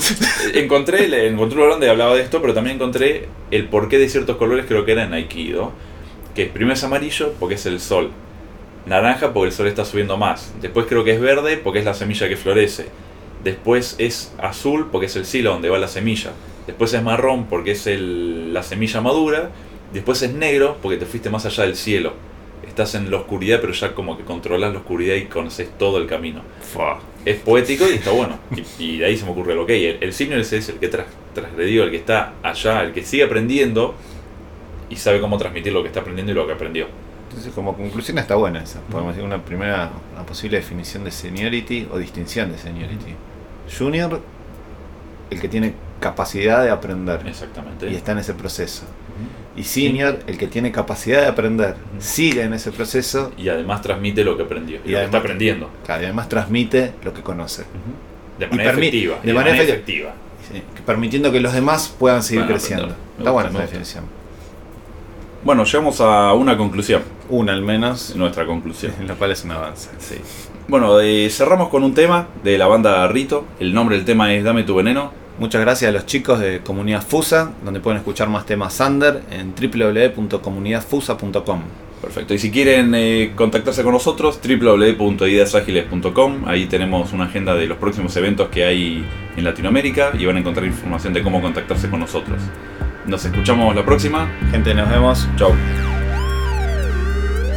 encontré, 0.53 1.07
le- 1.07 1.27
encontré 1.27 1.55
un 1.55 1.59
lugar 1.63 1.71
donde 1.73 1.89
hablaba 1.89 2.15
de 2.15 2.21
esto, 2.21 2.41
pero 2.41 2.53
también 2.53 2.75
encontré 2.75 3.27
el 3.51 3.67
porqué 3.67 3.97
de 3.97 4.09
ciertos 4.09 4.37
colores, 4.37 4.65
creo 4.67 4.85
que 4.85 4.91
era 4.93 5.03
en 5.03 5.13
Aikido. 5.13 5.71
Que 6.35 6.45
primero 6.45 6.73
es 6.75 6.83
amarillo 6.83 7.33
porque 7.39 7.55
es 7.55 7.65
el 7.65 7.79
sol. 7.79 8.11
Naranja 8.85 9.33
porque 9.33 9.47
el 9.49 9.53
sol 9.53 9.67
está 9.67 9.85
subiendo 9.85 10.17
más. 10.17 10.53
Después 10.61 10.85
creo 10.87 11.03
que 11.03 11.11
es 11.11 11.19
verde 11.21 11.57
porque 11.57 11.79
es 11.79 11.85
la 11.85 11.93
semilla 11.93 12.27
que 12.29 12.37
florece. 12.37 12.87
Después 13.43 13.95
es 13.97 14.31
azul 14.39 14.89
porque 14.91 15.07
es 15.07 15.15
el 15.15 15.25
silo 15.25 15.51
donde 15.51 15.69
va 15.69 15.77
la 15.77 15.87
semilla. 15.87 16.31
Después 16.67 16.93
es 16.93 17.01
marrón 17.03 17.45
porque 17.45 17.71
es 17.71 17.87
el- 17.87 18.53
la 18.53 18.63
semilla 18.63 19.01
madura. 19.01 19.49
Después 19.93 20.21
es 20.21 20.33
negro 20.33 20.77
porque 20.81 20.97
te 20.97 21.05
fuiste 21.05 21.29
más 21.29 21.45
allá 21.45 21.63
del 21.63 21.75
cielo. 21.75 22.13
Estás 22.67 22.95
en 22.95 23.11
la 23.11 23.17
oscuridad, 23.17 23.59
pero 23.59 23.73
ya 23.73 23.93
como 23.93 24.17
que 24.17 24.23
controlas 24.23 24.71
la 24.71 24.79
oscuridad 24.79 25.15
y 25.15 25.25
conoces 25.25 25.69
todo 25.77 25.97
el 25.97 26.07
camino. 26.07 26.41
Fua. 26.61 26.99
Es 27.25 27.37
poético 27.39 27.85
y 27.89 27.95
está 27.95 28.11
bueno. 28.11 28.37
Y, 28.77 28.83
y 28.83 28.97
de 28.99 29.05
ahí 29.05 29.17
se 29.17 29.25
me 29.25 29.31
ocurre 29.31 29.53
lo 29.55 29.65
que 29.65 29.89
el, 29.91 29.97
el 30.03 30.13
senior 30.13 30.39
es, 30.39 30.53
es 30.53 30.69
el 30.69 30.75
que 30.75 30.87
tras, 30.87 31.07
transgredió, 31.33 31.83
el 31.83 31.91
que 31.91 31.97
está 31.97 32.33
allá, 32.41 32.83
el 32.83 32.93
que 32.93 33.03
sigue 33.03 33.23
aprendiendo 33.23 33.93
y 34.89 34.95
sabe 34.95 35.19
cómo 35.19 35.37
transmitir 35.37 35.73
lo 35.73 35.81
que 35.81 35.87
está 35.87 35.99
aprendiendo 36.01 36.31
y 36.31 36.35
lo 36.35 36.47
que 36.47 36.53
aprendió. 36.53 36.87
Entonces, 37.29 37.53
como 37.53 37.75
conclusión 37.75 38.17
está 38.17 38.35
buena 38.35 38.61
esa. 38.63 38.81
Podemos 38.81 39.13
decir 39.15 39.25
una 39.25 39.43
primera, 39.43 39.91
una 40.13 40.25
posible 40.25 40.57
definición 40.57 41.03
de 41.03 41.11
seniority 41.11 41.87
o 41.91 41.97
distinción 41.97 42.51
de 42.51 42.57
seniority. 42.57 43.15
Junior, 43.77 44.21
el 45.31 45.41
que 45.41 45.47
tiene 45.47 45.73
capacidad 45.99 46.63
de 46.63 46.69
aprender 46.69 47.21
Exactamente. 47.25 47.89
y 47.89 47.95
está 47.95 48.11
en 48.11 48.19
ese 48.19 48.33
proceso. 48.33 48.83
Y 49.55 49.63
senior, 49.63 50.19
el 50.27 50.37
que 50.37 50.47
tiene 50.47 50.71
capacidad 50.71 51.21
de 51.21 51.27
aprender, 51.27 51.75
sigue 51.99 52.43
en 52.43 52.53
ese 52.53 52.71
proceso 52.71 53.33
Y 53.37 53.49
además 53.49 53.81
transmite 53.81 54.23
lo 54.23 54.37
que 54.37 54.43
aprendió 54.43 54.79
y, 54.85 54.89
Y 54.89 54.91
lo 54.93 54.99
que 54.99 55.05
está 55.05 55.17
aprendiendo. 55.17 55.69
claro, 55.85 56.01
y 56.01 56.05
además 56.05 56.29
transmite 56.29 56.93
lo 57.03 57.13
que 57.13 57.21
conoce. 57.21 57.63
De 58.39 58.47
manera 58.47 58.71
efectiva. 58.71 59.17
de 59.23 59.33
manera 59.33 59.61
efectiva. 59.61 60.13
Sí, 60.51 60.61
permitiendo 60.85 61.31
que 61.31 61.39
los 61.39 61.53
demás 61.53 61.93
puedan 61.99 62.23
seguir 62.23 62.45
creciendo. 62.45 62.95
Está 63.17 63.31
buena 63.31 63.49
esa 63.49 63.59
definición. 63.59 64.05
Bueno, 65.43 65.63
llegamos 65.63 65.99
a 66.01 66.33
una 66.33 66.55
conclusión. 66.57 67.01
Una 67.29 67.53
al 67.53 67.61
menos, 67.61 68.15
Nuestra 68.15 68.45
conclusión. 68.45 68.93
en 68.99 69.07
lo 69.07 69.15
cual 69.15 69.31
es 69.31 69.43
un 69.43 69.51
avance. 69.51 69.89
Sí. 69.99 70.15
Bueno, 70.67 70.99
eh, 71.01 71.29
cerramos 71.29 71.69
con 71.69 71.83
un 71.83 71.93
tema 71.93 72.27
de 72.43 72.57
la 72.57 72.67
banda 72.67 73.07
Rito. 73.07 73.45
El 73.59 73.73
nombre 73.73 73.97
del 73.97 74.05
tema 74.05 74.33
es 74.33 74.43
Dame 74.43 74.63
tu 74.63 74.75
veneno. 74.75 75.20
Muchas 75.41 75.59
gracias 75.59 75.89
a 75.89 75.91
los 75.91 76.05
chicos 76.05 76.39
de 76.39 76.59
Comunidad 76.59 77.01
Fusa, 77.01 77.53
donde 77.65 77.79
pueden 77.79 77.97
escuchar 77.97 78.29
más 78.29 78.45
temas 78.45 78.75
Sander 78.75 79.23
en 79.31 79.55
www.comunidadfusa.com. 79.55 81.61
Perfecto. 81.99 82.35
Y 82.35 82.37
si 82.37 82.51
quieren 82.51 82.93
eh, 82.93 83.31
contactarse 83.35 83.81
con 83.81 83.93
nosotros, 83.93 84.39
www.ideasagiles.com. 84.39 86.43
Ahí 86.45 86.67
tenemos 86.67 87.11
una 87.11 87.25
agenda 87.25 87.55
de 87.55 87.65
los 87.65 87.79
próximos 87.79 88.15
eventos 88.17 88.49
que 88.49 88.65
hay 88.65 89.03
en 89.35 89.43
Latinoamérica 89.43 90.11
y 90.13 90.27
van 90.27 90.35
a 90.35 90.39
encontrar 90.41 90.67
información 90.67 91.11
de 91.11 91.23
cómo 91.23 91.41
contactarse 91.41 91.89
con 91.89 92.01
nosotros. 92.01 92.39
Nos 93.07 93.25
escuchamos 93.25 93.75
la 93.75 93.83
próxima. 93.83 94.31
Gente, 94.51 94.75
nos 94.75 94.91
vemos. 94.91 95.27
Chau. 95.37 95.55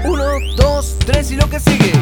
Uno, 0.07 0.25
dos, 0.57 0.97
tres 1.05 1.31
y 1.33 1.37
lo 1.37 1.51
que 1.51 1.61
sigue. 1.61 1.93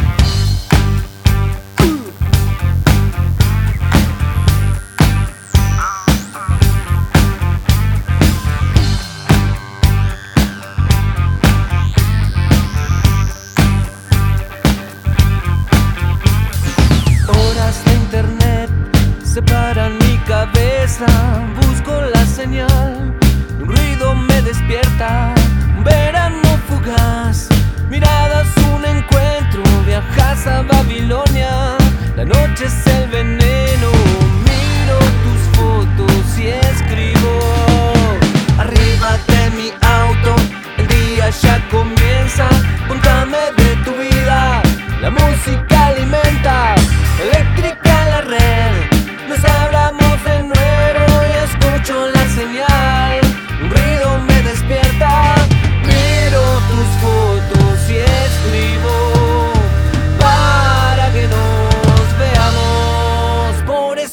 Un 24.72 25.84
verano 25.84 26.40
fugaz. 26.66 27.46
Miradas, 27.90 28.46
un 28.74 28.82
encuentro. 28.86 29.62
Viajas 29.84 30.46
a 30.46 30.62
Babilonia. 30.62 31.76
La 32.16 32.24
noche 32.24 32.64
es 32.64 32.86
el 32.86 33.06
veneno. 33.10 33.90
Miro 34.48 34.98
tus 35.24 35.40
fotos 35.58 36.38
y 36.38 36.48
escribo. 36.48 37.38
Arriba 38.58 39.18
de 39.26 39.50
mi 39.50 39.72
auto. 39.82 40.36
El 40.78 40.88
día 40.88 41.28
ya 41.28 41.60
comienza. 41.70 42.48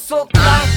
Para 0.10 0.69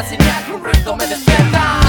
la 0.00 0.06
señal, 0.06 0.44
un 0.54 0.64
ruido 0.64 0.96
me 0.96 1.06
despierta 1.06 1.79